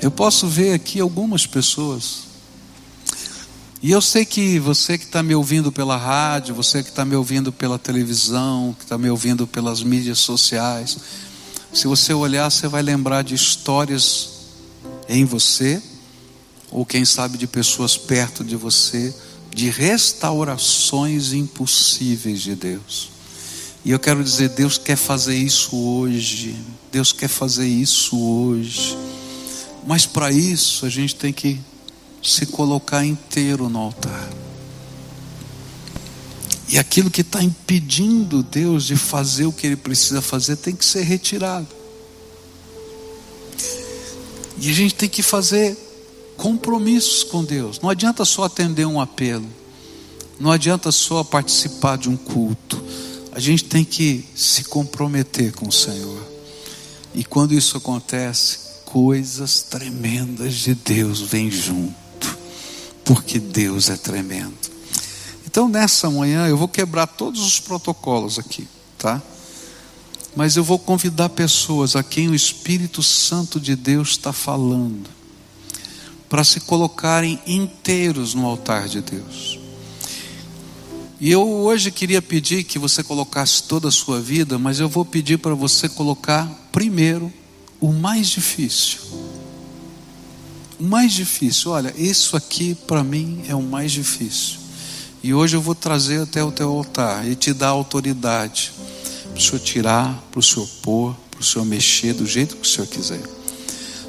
Eu 0.00 0.10
posso 0.10 0.46
ver 0.46 0.72
aqui 0.74 1.00
algumas 1.00 1.46
pessoas. 1.46 2.28
E 3.82 3.90
eu 3.90 4.00
sei 4.00 4.24
que 4.24 4.58
você 4.58 4.96
que 4.96 5.04
está 5.04 5.22
me 5.22 5.34
ouvindo 5.34 5.72
pela 5.72 5.96
rádio, 5.96 6.54
você 6.54 6.82
que 6.82 6.90
está 6.90 7.04
me 7.04 7.16
ouvindo 7.16 7.52
pela 7.52 7.78
televisão, 7.78 8.74
que 8.78 8.84
está 8.84 8.96
me 8.96 9.10
ouvindo 9.10 9.46
pelas 9.46 9.82
mídias 9.82 10.18
sociais, 10.18 10.98
se 11.72 11.86
você 11.86 12.12
olhar, 12.12 12.50
você 12.50 12.66
vai 12.68 12.82
lembrar 12.82 13.22
de 13.22 13.34
histórias 13.34 14.37
em 15.08 15.24
você, 15.24 15.82
ou 16.70 16.84
quem 16.84 17.04
sabe 17.04 17.38
de 17.38 17.46
pessoas 17.46 17.96
perto 17.96 18.44
de 18.44 18.56
você 18.56 19.14
de 19.54 19.70
restaurações 19.70 21.32
impossíveis 21.32 22.42
de 22.42 22.54
Deus. 22.54 23.10
E 23.84 23.90
eu 23.90 23.98
quero 23.98 24.22
dizer, 24.22 24.50
Deus 24.50 24.78
quer 24.78 24.96
fazer 24.96 25.36
isso 25.36 25.76
hoje. 25.76 26.56
Deus 26.92 27.12
quer 27.12 27.28
fazer 27.28 27.66
isso 27.66 28.16
hoje. 28.16 28.96
Mas 29.86 30.06
para 30.06 30.30
isso 30.30 30.84
a 30.84 30.88
gente 30.88 31.16
tem 31.16 31.32
que 31.32 31.58
se 32.22 32.46
colocar 32.46 33.04
inteiro 33.04 33.68
no 33.68 33.78
altar. 33.78 34.28
E 36.68 36.78
aquilo 36.78 37.10
que 37.10 37.22
está 37.22 37.42
impedindo 37.42 38.42
Deus 38.42 38.84
de 38.84 38.94
fazer 38.94 39.46
o 39.46 39.52
que 39.52 39.66
Ele 39.66 39.76
precisa 39.76 40.20
fazer 40.20 40.56
tem 40.56 40.76
que 40.76 40.84
ser 40.84 41.02
retirado. 41.02 41.66
E 44.60 44.70
a 44.70 44.74
gente 44.74 44.94
tem 44.94 45.08
que 45.08 45.22
fazer 45.22 45.76
compromissos 46.36 47.24
com 47.24 47.44
Deus. 47.44 47.80
Não 47.80 47.88
adianta 47.90 48.24
só 48.24 48.44
atender 48.44 48.86
um 48.86 49.00
apelo. 49.00 49.46
Não 50.38 50.50
adianta 50.50 50.92
só 50.92 51.24
participar 51.24 51.98
de 51.98 52.08
um 52.08 52.16
culto. 52.16 52.82
A 53.32 53.40
gente 53.40 53.64
tem 53.64 53.84
que 53.84 54.24
se 54.34 54.64
comprometer 54.64 55.52
com 55.52 55.68
o 55.68 55.72
Senhor. 55.72 56.20
E 57.14 57.24
quando 57.24 57.54
isso 57.54 57.76
acontece, 57.76 58.58
coisas 58.84 59.62
tremendas 59.62 60.54
de 60.54 60.74
Deus 60.74 61.20
vêm 61.20 61.50
junto. 61.50 62.38
Porque 63.04 63.38
Deus 63.38 63.90
é 63.90 63.96
tremendo. 63.96 64.56
Então, 65.46 65.68
nessa 65.68 66.10
manhã, 66.10 66.46
eu 66.46 66.56
vou 66.56 66.68
quebrar 66.68 67.06
todos 67.06 67.40
os 67.40 67.58
protocolos 67.58 68.38
aqui, 68.38 68.68
tá? 68.96 69.22
Mas 70.36 70.56
eu 70.56 70.64
vou 70.64 70.78
convidar 70.78 71.30
pessoas 71.30 71.96
a 71.96 72.02
quem 72.02 72.28
o 72.28 72.34
Espírito 72.34 73.02
Santo 73.02 73.58
de 73.58 73.74
Deus 73.74 74.10
está 74.10 74.32
falando 74.32 75.08
para 76.28 76.44
se 76.44 76.60
colocarem 76.60 77.40
inteiros 77.46 78.34
no 78.34 78.46
altar 78.46 78.86
de 78.86 79.00
Deus. 79.00 79.58
E 81.20 81.30
eu 81.30 81.42
hoje 81.42 81.90
queria 81.90 82.22
pedir 82.22 82.62
que 82.62 82.78
você 82.78 83.02
colocasse 83.02 83.62
toda 83.64 83.88
a 83.88 83.92
sua 83.92 84.20
vida, 84.20 84.58
mas 84.58 84.78
eu 84.78 84.88
vou 84.88 85.04
pedir 85.04 85.38
para 85.38 85.54
você 85.54 85.88
colocar 85.88 86.46
primeiro 86.70 87.32
o 87.80 87.92
mais 87.92 88.28
difícil. 88.28 89.00
O 90.78 90.84
mais 90.84 91.12
difícil, 91.12 91.72
olha, 91.72 91.92
isso 91.98 92.36
aqui 92.36 92.74
para 92.74 93.02
mim 93.02 93.42
é 93.48 93.54
o 93.54 93.62
mais 93.62 93.90
difícil. 93.90 94.58
E 95.22 95.34
hoje 95.34 95.56
eu 95.56 95.60
vou 95.60 95.74
trazer 95.74 96.22
até 96.22 96.44
o 96.44 96.52
teu 96.52 96.70
altar 96.70 97.26
e 97.26 97.34
te 97.34 97.52
dar 97.52 97.68
autoridade 97.68 98.70
para 99.38 99.44
o 99.44 99.46
Senhor 99.46 99.60
tirar, 99.60 100.28
para 100.32 100.40
o 100.40 100.42
Senhor 100.42 100.68
pôr, 100.82 101.16
para 101.30 101.40
o 101.40 101.44
Senhor 101.44 101.64
mexer 101.64 102.12
do 102.12 102.26
jeito 102.26 102.56
que 102.56 102.66
o 102.66 102.68
Senhor 102.68 102.88
quiser. 102.88 103.22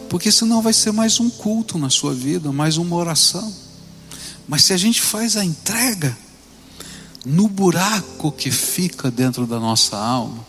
Porque 0.10 0.32
senão 0.32 0.60
vai 0.60 0.74
ser 0.74 0.92
mais 0.92 1.20
um 1.20 1.30
culto 1.30 1.78
na 1.78 1.92
sua 1.92 2.16
vida, 2.16 2.52
mais 2.52 2.78
uma 2.78 2.96
oração. 2.96 3.54
Mas 4.48 4.64
se 4.64 4.74
a 4.74 4.78
gente 4.78 5.00
faz 5.00 5.38
a 5.38 5.46
entrega, 5.46 6.18
no 7.24 7.48
buraco 7.48 8.32
que 8.32 8.50
fica 8.50 9.12
dentro 9.12 9.46
da 9.46 9.60
nossa 9.60 9.96
alma, 9.96 10.44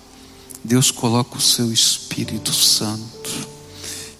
Deus 0.65 0.91
coloca 0.91 1.37
o 1.37 1.43
seu 1.43 1.71
Espírito 1.71 2.55
Santo. 2.55 3.49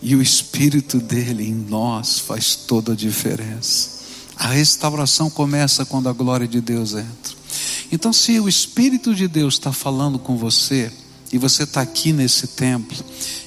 E 0.03 0.15
o 0.15 0.21
Espírito 0.21 0.99
dele 0.99 1.49
em 1.49 1.55
nós 1.55 2.19
faz 2.19 2.55
toda 2.55 2.93
a 2.93 2.97
diferença. 2.97 4.01
A 4.37 4.49
restauração 4.49 5.31
começa 5.31 5.87
quando 5.87 6.11
a 6.11 6.13
glória 6.13 6.47
de 6.47 6.61
Deus 6.61 6.93
entra. 6.93 7.40
Então, 7.93 8.13
se 8.13 8.39
o 8.39 8.49
Espírito 8.49 9.15
de 9.15 9.27
Deus 9.27 9.55
está 9.55 9.73
falando 9.73 10.19
com 10.19 10.37
você, 10.37 10.93
e 11.33 11.39
você 11.39 11.63
está 11.63 11.81
aqui 11.81 12.13
nesse 12.13 12.49
templo, 12.49 12.97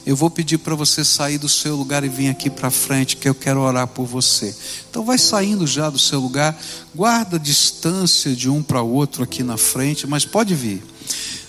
eu 0.05 0.15
vou 0.15 0.29
pedir 0.29 0.57
para 0.57 0.73
você 0.73 1.03
sair 1.03 1.37
do 1.37 1.49
seu 1.49 1.75
lugar 1.75 2.03
e 2.03 2.09
vir 2.09 2.29
aqui 2.29 2.49
para 2.49 2.69
frente, 2.69 3.17
que 3.17 3.27
eu 3.27 3.35
quero 3.35 3.59
orar 3.59 3.87
por 3.87 4.05
você. 4.05 4.55
Então, 4.89 5.03
vai 5.03 5.17
saindo 5.17 5.67
já 5.67 5.89
do 5.89 5.99
seu 5.99 6.19
lugar, 6.19 6.57
guarda 6.95 7.37
distância 7.37 8.33
de 8.35 8.49
um 8.49 8.63
para 8.63 8.81
o 8.81 8.89
outro 8.89 9.23
aqui 9.23 9.43
na 9.43 9.57
frente, 9.57 10.07
mas 10.07 10.23
pode 10.23 10.55
vir. 10.55 10.81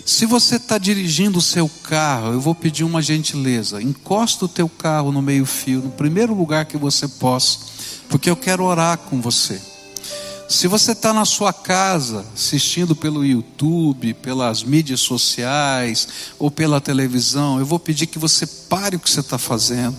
Se 0.05 0.27
você 0.27 0.57
está 0.57 0.77
dirigindo 0.77 1.39
o 1.39 1.43
seu 1.43 1.69
carro, 1.83 2.33
eu 2.35 2.41
vou 2.41 2.55
pedir 2.55 2.85
uma 2.85 3.01
gentileza: 3.01 3.81
encosta 3.81 4.45
o 4.45 4.49
teu 4.49 4.69
carro 4.69 5.11
no 5.11 5.23
meio-fio, 5.23 5.81
no 5.81 5.91
primeiro 5.91 6.35
lugar 6.35 6.67
que 6.67 6.77
você 6.77 7.09
possa, 7.09 7.59
porque 8.09 8.29
eu 8.29 8.37
quero 8.37 8.65
orar 8.65 8.99
com 8.99 9.21
você. 9.21 9.61
Se 10.49 10.69
você 10.69 10.93
está 10.93 11.13
na 11.13 11.25
sua 11.25 11.53
casa, 11.53 12.25
assistindo 12.35 12.95
pelo 12.95 13.25
YouTube, 13.25 14.15
pelas 14.15 14.63
mídias 14.63 15.01
sociais 15.01 16.07
ou 16.39 16.51
pela 16.51 16.81
televisão, 16.81 17.59
eu 17.59 17.67
vou 17.67 17.79
pedir 17.79 18.07
que 18.07 18.19
você 18.19 18.47
pare 18.47 18.97
o 18.97 19.01
que 19.01 19.09
você 19.09 19.21
está 19.21 19.39
fazendo 19.39 19.97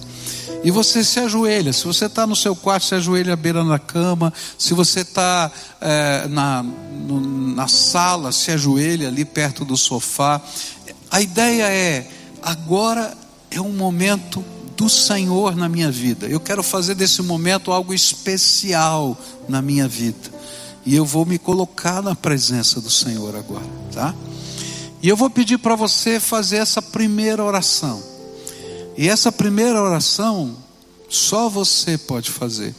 e 0.64 0.72
você 0.72 1.04
se 1.04 1.20
ajoelha. 1.20 1.74
Se 1.74 1.86
você 1.86 2.06
está 2.06 2.26
no 2.26 2.36
seu 2.36 2.56
quarto, 2.56 2.86
se 2.86 2.96
ajoelha 2.96 3.34
à 3.34 3.36
beira 3.36 3.64
da 3.64 3.80
cama. 3.80 4.34
Se 4.58 4.74
você 4.74 5.02
está 5.02 5.52
é, 5.82 6.28
na, 6.28 6.64
na 6.64 7.68
sala, 7.68 8.32
se 8.32 8.52
ajoelha 8.52 9.08
ali 9.08 9.26
perto 9.26 9.66
do 9.66 9.78
sofá. 9.78 10.42
A 11.10 11.22
ideia 11.22 11.68
é: 11.70 12.08
agora 12.42 13.16
é 13.52 13.62
um 13.62 13.74
momento 13.74 14.44
do 14.76 14.90
Senhor 14.90 15.56
na 15.56 15.70
minha 15.70 15.92
vida. 15.92 16.28
Eu 16.28 16.40
quero 16.40 16.62
fazer 16.62 16.96
desse 16.96 17.22
momento 17.22 17.72
algo 17.72 17.94
especial 17.94 19.18
na 19.48 19.62
minha 19.62 19.88
vida. 19.88 20.35
E 20.86 20.96
eu 20.96 21.06
vou 21.06 21.26
me 21.26 21.40
colocar 21.40 22.02
na 22.02 22.14
presença 22.16 22.80
do 22.80 22.90
Senhor 22.90 23.36
agora, 23.36 23.66
tá? 23.92 24.14
E 25.02 25.10
eu 25.10 25.18
vou 25.18 25.30
pedir 25.30 25.58
para 25.58 25.76
você 25.76 26.20
fazer 26.20 26.58
essa 26.58 26.82
primeira 26.82 27.44
oração. 27.44 28.02
E 28.98 29.10
essa 29.10 29.32
primeira 29.32 29.82
oração 29.82 30.56
só 31.10 31.50
você 31.50 31.98
pode 31.98 32.30
fazer. 32.32 32.74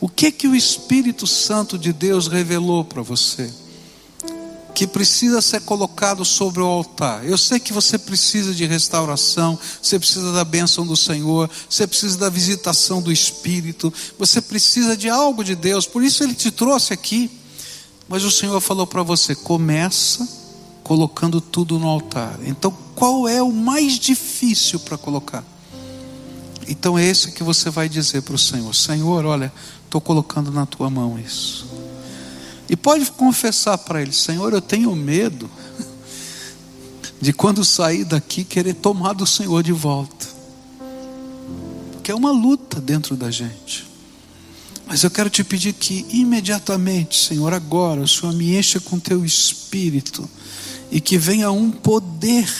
O 0.00 0.08
que 0.08 0.30
que 0.30 0.46
o 0.46 0.54
Espírito 0.54 1.26
Santo 1.26 1.78
de 1.78 1.92
Deus 1.92 2.28
revelou 2.28 2.84
para 2.84 3.02
você? 3.02 3.50
Que 4.78 4.86
precisa 4.86 5.42
ser 5.42 5.62
colocado 5.62 6.24
sobre 6.24 6.62
o 6.62 6.64
altar. 6.64 7.26
Eu 7.26 7.36
sei 7.36 7.58
que 7.58 7.72
você 7.72 7.98
precisa 7.98 8.54
de 8.54 8.64
restauração, 8.64 9.58
você 9.82 9.98
precisa 9.98 10.32
da 10.32 10.44
bênção 10.44 10.86
do 10.86 10.96
Senhor, 10.96 11.50
você 11.68 11.84
precisa 11.84 12.16
da 12.16 12.28
visitação 12.28 13.02
do 13.02 13.10
Espírito, 13.10 13.92
você 14.16 14.40
precisa 14.40 14.96
de 14.96 15.08
algo 15.08 15.42
de 15.42 15.56
Deus, 15.56 15.84
por 15.84 16.04
isso 16.04 16.22
Ele 16.22 16.32
te 16.32 16.52
trouxe 16.52 16.92
aqui. 16.92 17.28
Mas 18.08 18.22
o 18.22 18.30
Senhor 18.30 18.60
falou 18.60 18.86
para 18.86 19.02
você: 19.02 19.34
começa 19.34 20.28
colocando 20.84 21.40
tudo 21.40 21.76
no 21.76 21.88
altar. 21.88 22.38
Então, 22.44 22.70
qual 22.94 23.26
é 23.26 23.42
o 23.42 23.50
mais 23.50 23.98
difícil 23.98 24.78
para 24.78 24.96
colocar? 24.96 25.42
Então, 26.68 26.96
é 26.96 27.04
esse 27.04 27.32
que 27.32 27.42
você 27.42 27.68
vai 27.68 27.88
dizer 27.88 28.22
para 28.22 28.36
o 28.36 28.38
Senhor: 28.38 28.72
Senhor, 28.72 29.24
olha, 29.24 29.52
estou 29.84 30.00
colocando 30.00 30.52
na 30.52 30.66
tua 30.66 30.88
mão 30.88 31.18
isso. 31.18 31.66
E 32.68 32.76
pode 32.76 33.10
confessar 33.12 33.78
para 33.78 34.02
Ele: 34.02 34.12
Senhor, 34.12 34.52
eu 34.52 34.60
tenho 34.60 34.94
medo 34.94 35.50
de 37.20 37.32
quando 37.32 37.64
sair 37.64 38.04
daqui 38.04 38.44
querer 38.44 38.74
tomar 38.74 39.12
do 39.12 39.26
Senhor 39.26 39.62
de 39.62 39.72
volta. 39.72 40.26
Porque 41.92 42.10
é 42.10 42.14
uma 42.14 42.30
luta 42.30 42.80
dentro 42.80 43.16
da 43.16 43.30
gente. 43.30 43.86
Mas 44.86 45.02
eu 45.02 45.10
quero 45.10 45.28
te 45.28 45.44
pedir 45.44 45.74
que 45.74 46.06
imediatamente, 46.10 47.18
Senhor, 47.18 47.52
agora, 47.52 48.00
o 48.00 48.08
Senhor 48.08 48.32
me 48.32 48.56
encha 48.56 48.80
com 48.80 48.98
teu 48.98 49.24
espírito 49.24 50.28
e 50.90 51.00
que 51.00 51.18
venha 51.18 51.50
um 51.50 51.70
poder 51.70 52.50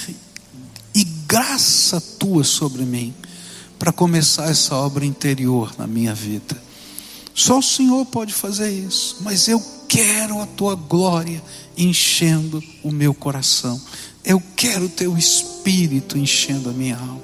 e 0.94 1.04
graça 1.04 2.00
tua 2.00 2.44
sobre 2.44 2.82
mim 2.82 3.14
para 3.78 3.92
começar 3.92 4.50
essa 4.50 4.74
obra 4.74 5.06
interior 5.06 5.72
na 5.78 5.86
minha 5.86 6.14
vida. 6.14 6.61
Só 7.34 7.61
o 7.61 7.62
Senhor 7.62 8.04
pode 8.04 8.34
fazer 8.34 8.70
isso, 8.70 9.18
mas 9.20 9.48
eu 9.48 9.62
quero 9.89 10.41
a 10.41 10.47
tua 10.47 10.74
glória 10.74 11.43
enchendo 11.76 12.62
o 12.84 12.93
meu 12.93 13.14
coração. 13.14 13.80
Eu 14.22 14.43
quero 14.55 14.84
o 14.84 14.91
teu 14.91 15.16
espírito 15.16 16.18
enchendo 16.18 16.68
a 16.68 16.72
minha 16.72 16.97
alma. 16.97 17.22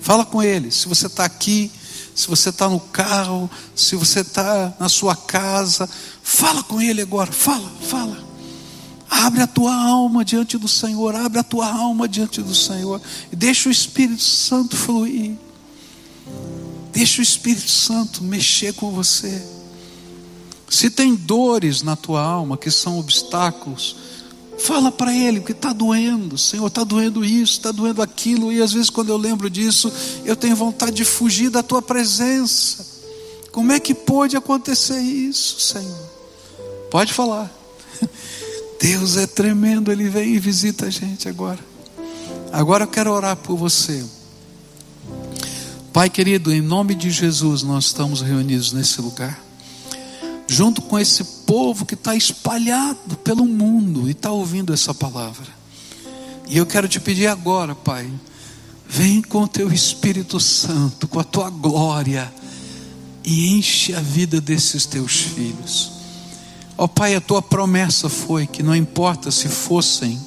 Fala 0.00 0.24
com 0.24 0.42
ele. 0.42 0.70
Se 0.72 0.88
você 0.88 1.06
está 1.06 1.24
aqui, 1.24 1.70
se 2.14 2.26
você 2.26 2.48
está 2.48 2.68
no 2.68 2.80
carro, 2.80 3.50
se 3.76 3.94
você 3.94 4.20
está 4.20 4.74
na 4.80 4.88
sua 4.88 5.14
casa, 5.14 5.88
fala 6.22 6.62
com 6.62 6.80
ele 6.80 7.02
agora. 7.02 7.30
Fala, 7.30 7.70
fala. 7.82 8.32
Abre 9.08 9.42
a 9.42 9.46
tua 9.46 9.74
alma 9.74 10.24
diante 10.24 10.56
do 10.56 10.66
Senhor, 10.66 11.14
abre 11.14 11.38
a 11.38 11.42
tua 11.42 11.70
alma 11.70 12.08
diante 12.08 12.40
do 12.40 12.54
Senhor 12.54 13.00
e 13.30 13.36
deixa 13.36 13.68
o 13.68 13.72
Espírito 13.72 14.22
Santo 14.22 14.74
fluir. 14.74 15.36
Deixa 16.92 17.20
o 17.20 17.22
Espírito 17.22 17.70
Santo 17.70 18.24
mexer 18.24 18.72
com 18.72 18.90
você. 18.90 19.61
Se 20.72 20.88
tem 20.88 21.14
dores 21.14 21.82
na 21.82 21.94
tua 21.94 22.22
alma 22.22 22.56
que 22.56 22.70
são 22.70 22.98
obstáculos, 22.98 23.94
fala 24.58 24.90
para 24.90 25.14
Ele 25.14 25.40
que 25.40 25.52
está 25.52 25.70
doendo, 25.70 26.38
Senhor, 26.38 26.66
está 26.66 26.82
doendo 26.82 27.22
isso, 27.22 27.58
está 27.58 27.70
doendo 27.70 28.00
aquilo, 28.00 28.50
e 28.50 28.62
às 28.62 28.72
vezes 28.72 28.88
quando 28.88 29.10
eu 29.10 29.18
lembro 29.18 29.50
disso, 29.50 29.92
eu 30.24 30.34
tenho 30.34 30.56
vontade 30.56 30.96
de 30.96 31.04
fugir 31.04 31.50
da 31.50 31.62
tua 31.62 31.82
presença. 31.82 32.86
Como 33.52 33.70
é 33.70 33.78
que 33.78 33.92
pode 33.92 34.34
acontecer 34.34 34.98
isso, 34.98 35.60
Senhor? 35.60 36.10
Pode 36.90 37.12
falar. 37.12 37.52
Deus 38.80 39.18
é 39.18 39.26
tremendo, 39.26 39.92
Ele 39.92 40.08
vem 40.08 40.36
e 40.36 40.38
visita 40.38 40.86
a 40.86 40.90
gente 40.90 41.28
agora. 41.28 41.60
Agora 42.50 42.84
eu 42.84 42.88
quero 42.88 43.12
orar 43.12 43.36
por 43.36 43.58
você. 43.58 44.02
Pai 45.92 46.08
querido, 46.08 46.50
em 46.50 46.62
nome 46.62 46.94
de 46.94 47.10
Jesus, 47.10 47.62
nós 47.62 47.84
estamos 47.84 48.22
reunidos 48.22 48.72
nesse 48.72 49.02
lugar 49.02 49.51
junto 50.52 50.82
com 50.82 50.98
esse 50.98 51.24
povo 51.46 51.86
que 51.86 51.94
está 51.94 52.14
espalhado 52.14 53.16
pelo 53.24 53.46
mundo 53.46 54.06
e 54.06 54.10
está 54.10 54.30
ouvindo 54.30 54.74
essa 54.74 54.92
palavra. 54.92 55.46
E 56.46 56.58
eu 56.58 56.66
quero 56.66 56.86
te 56.86 57.00
pedir 57.00 57.26
agora, 57.26 57.74
Pai, 57.74 58.12
vem 58.86 59.22
com 59.22 59.44
o 59.44 59.48
teu 59.48 59.72
Espírito 59.72 60.38
Santo, 60.38 61.08
com 61.08 61.18
a 61.18 61.24
tua 61.24 61.48
glória, 61.48 62.30
e 63.24 63.56
enche 63.56 63.94
a 63.94 64.00
vida 64.00 64.42
desses 64.42 64.84
teus 64.84 65.16
filhos. 65.16 65.90
Ó 66.76 66.84
oh, 66.84 66.88
Pai, 66.88 67.14
a 67.14 67.20
tua 67.20 67.40
promessa 67.40 68.10
foi 68.10 68.46
que 68.46 68.62
não 68.62 68.76
importa 68.76 69.30
se 69.30 69.48
fossem 69.48 70.20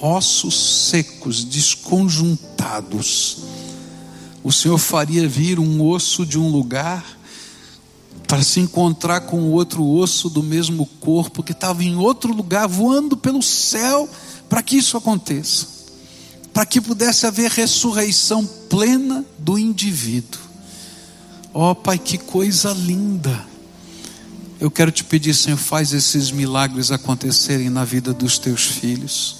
ossos 0.00 0.88
secos, 0.88 1.44
desconjuntados, 1.44 3.38
o 4.42 4.50
Senhor 4.50 4.78
faria 4.78 5.28
vir 5.28 5.58
um 5.58 5.82
osso 5.82 6.24
de 6.24 6.38
um 6.38 6.48
lugar 6.48 7.15
para 8.26 8.42
se 8.42 8.60
encontrar 8.60 9.20
com 9.22 9.40
o 9.40 9.52
outro 9.52 9.84
osso 9.84 10.28
do 10.28 10.42
mesmo 10.42 10.86
corpo 11.00 11.42
que 11.42 11.52
estava 11.52 11.84
em 11.84 11.96
outro 11.96 12.32
lugar, 12.32 12.66
voando 12.66 13.16
pelo 13.16 13.42
céu, 13.42 14.08
para 14.48 14.62
que 14.62 14.76
isso 14.76 14.96
aconteça, 14.96 15.66
para 16.52 16.66
que 16.66 16.80
pudesse 16.80 17.26
haver 17.26 17.50
ressurreição 17.50 18.44
plena 18.68 19.24
do 19.38 19.58
indivíduo. 19.58 20.40
Ó 21.54 21.70
oh, 21.70 21.74
Pai, 21.74 21.98
que 21.98 22.18
coisa 22.18 22.72
linda! 22.72 23.46
Eu 24.58 24.70
quero 24.70 24.90
te 24.90 25.04
pedir, 25.04 25.34
Senhor, 25.34 25.58
faz 25.58 25.92
esses 25.92 26.30
milagres 26.30 26.90
acontecerem 26.90 27.68
na 27.68 27.84
vida 27.84 28.12
dos 28.12 28.38
teus 28.38 28.64
filhos. 28.64 29.36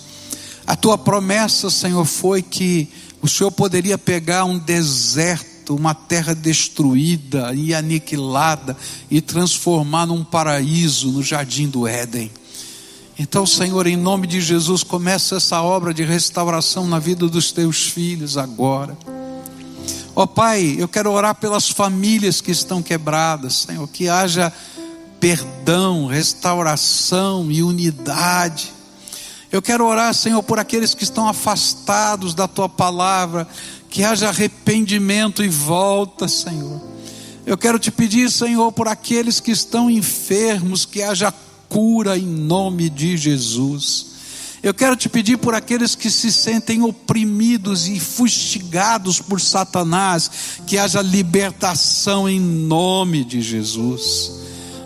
A 0.67 0.77
tua 0.77 0.99
promessa, 0.99 1.71
Senhor, 1.71 2.05
foi 2.05 2.43
que 2.43 2.89
o 3.23 3.29
Senhor 3.29 3.51
poderia 3.51 3.97
pegar 3.97 4.45
um 4.45 4.59
deserto 4.59 5.46
uma 5.73 5.95
terra 5.95 6.35
destruída 6.35 7.53
e 7.55 7.75
aniquilada 7.75 8.77
e 9.11 9.21
transformar 9.21 10.07
num 10.07 10.25
paraíso 10.25 11.11
no 11.11 11.23
jardim 11.23 11.69
do 11.69 11.87
Éden. 11.87 12.31
Então, 13.19 13.47
Senhor, 13.47 13.87
em 13.87 13.97
nome 13.97 14.27
de 14.27 14.41
Jesus, 14.41 14.83
começa 14.83 15.37
essa 15.37 15.63
obra 15.63 15.95
de 15.95 16.05
restauração 16.05 16.87
na 16.87 16.99
vida 16.99 17.27
dos 17.29 17.51
teus 17.51 17.87
filhos 17.87 18.37
agora. 18.37 18.97
Ó 20.15 20.23
oh, 20.23 20.27
Pai, 20.27 20.77
eu 20.79 20.89
quero 20.89 21.11
orar 21.11 21.35
pelas 21.35 21.69
famílias 21.69 22.41
que 22.41 22.51
estão 22.51 22.83
quebradas, 22.83 23.67
Senhor, 23.67 23.87
que 23.89 24.09
haja 24.09 24.53
perdão, 25.21 26.07
restauração 26.07 27.51
e 27.51 27.63
unidade. 27.63 28.73
Eu 29.51 29.63
quero 29.63 29.87
orar, 29.87 30.13
Senhor, 30.13 30.43
por 30.43 30.59
aqueles 30.59 30.95
que 30.95 31.05
estão 31.05 31.29
afastados 31.29 32.35
da 32.35 32.47
tua 32.47 32.69
palavra, 32.69 33.47
que 33.97 34.05
haja 34.05 34.29
arrependimento 34.29 35.43
e 35.43 35.49
volta, 35.49 36.29
Senhor. 36.29 36.83
Eu 37.47 37.57
quero 37.57 37.79
te 37.79 37.91
pedir, 37.91 38.31
Senhor, 38.31 38.71
por 38.71 38.89
aqueles 38.89 39.41
que 39.41 39.51
estão 39.51 39.91
enfermos, 39.91 40.85
que 40.85 41.03
haja 41.03 41.33
cura 41.67 42.19
em 42.19 42.27
nome 42.27 42.91
de 42.91 43.17
Jesus. 43.17 44.09
Eu 44.63 44.75
quero 44.75 44.97
te 44.97 45.09
pedir 45.09 45.39
por 45.39 45.55
aqueles 45.55 45.95
que 45.95 46.11
se 46.11 46.31
sentem 46.31 46.83
oprimidos 46.83 47.89
e 47.89 47.99
fustigados 47.99 49.19
por 49.19 49.41
Satanás, 49.41 50.31
que 50.67 50.77
haja 50.77 51.01
libertação 51.01 52.29
em 52.29 52.39
nome 52.39 53.25
de 53.25 53.41
Jesus. 53.41 54.31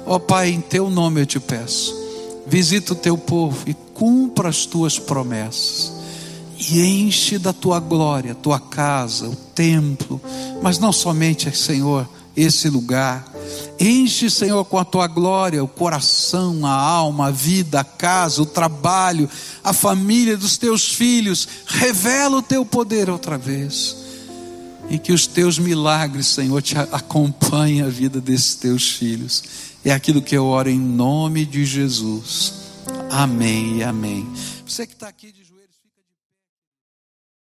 Ó 0.06 0.14
oh, 0.14 0.20
Pai, 0.20 0.50
em 0.50 0.60
teu 0.60 0.88
nome 0.88 1.22
eu 1.22 1.26
te 1.26 1.40
peço, 1.40 1.92
visita 2.46 2.92
o 2.92 2.96
teu 2.96 3.18
povo 3.18 3.68
e 3.68 3.74
cumpra 3.74 4.48
as 4.48 4.66
tuas 4.66 5.00
promessas 5.00 5.98
e 6.68 6.80
enche 6.80 7.38
da 7.38 7.52
tua 7.52 7.80
glória, 7.80 8.34
tua 8.34 8.60
casa, 8.60 9.28
o 9.28 9.34
templo, 9.34 10.20
mas 10.62 10.78
não 10.78 10.92
somente, 10.92 11.56
Senhor, 11.56 12.06
esse 12.36 12.68
lugar. 12.68 13.26
Enche, 13.78 14.30
Senhor, 14.30 14.64
com 14.66 14.76
a 14.76 14.84
tua 14.84 15.06
glória 15.06 15.64
o 15.64 15.68
coração, 15.68 16.66
a 16.66 16.72
alma, 16.72 17.28
a 17.28 17.30
vida, 17.30 17.80
a 17.80 17.84
casa, 17.84 18.42
o 18.42 18.46
trabalho, 18.46 19.28
a 19.64 19.72
família 19.72 20.36
dos 20.36 20.58
teus 20.58 20.92
filhos. 20.92 21.48
Revela 21.66 22.36
o 22.36 22.42
teu 22.42 22.64
poder 22.64 23.08
outra 23.08 23.38
vez. 23.38 23.96
E 24.90 24.98
que 24.98 25.12
os 25.12 25.26
teus 25.26 25.58
milagres, 25.58 26.26
Senhor, 26.26 26.60
te 26.60 26.76
acompanhem 26.76 27.82
a 27.82 27.88
vida 27.88 28.20
desses 28.20 28.54
teus 28.54 28.90
filhos. 28.90 29.42
É 29.82 29.92
aquilo 29.92 30.20
que 30.20 30.36
eu 30.36 30.44
oro 30.44 30.68
em 30.68 30.78
nome 30.78 31.46
de 31.46 31.64
Jesus. 31.64 32.52
Amém 33.08 33.78
e 33.78 33.82
amém. 33.82 34.28
Você 34.66 34.86
que 34.86 34.92
está 34.92 35.08
aqui 35.08 35.32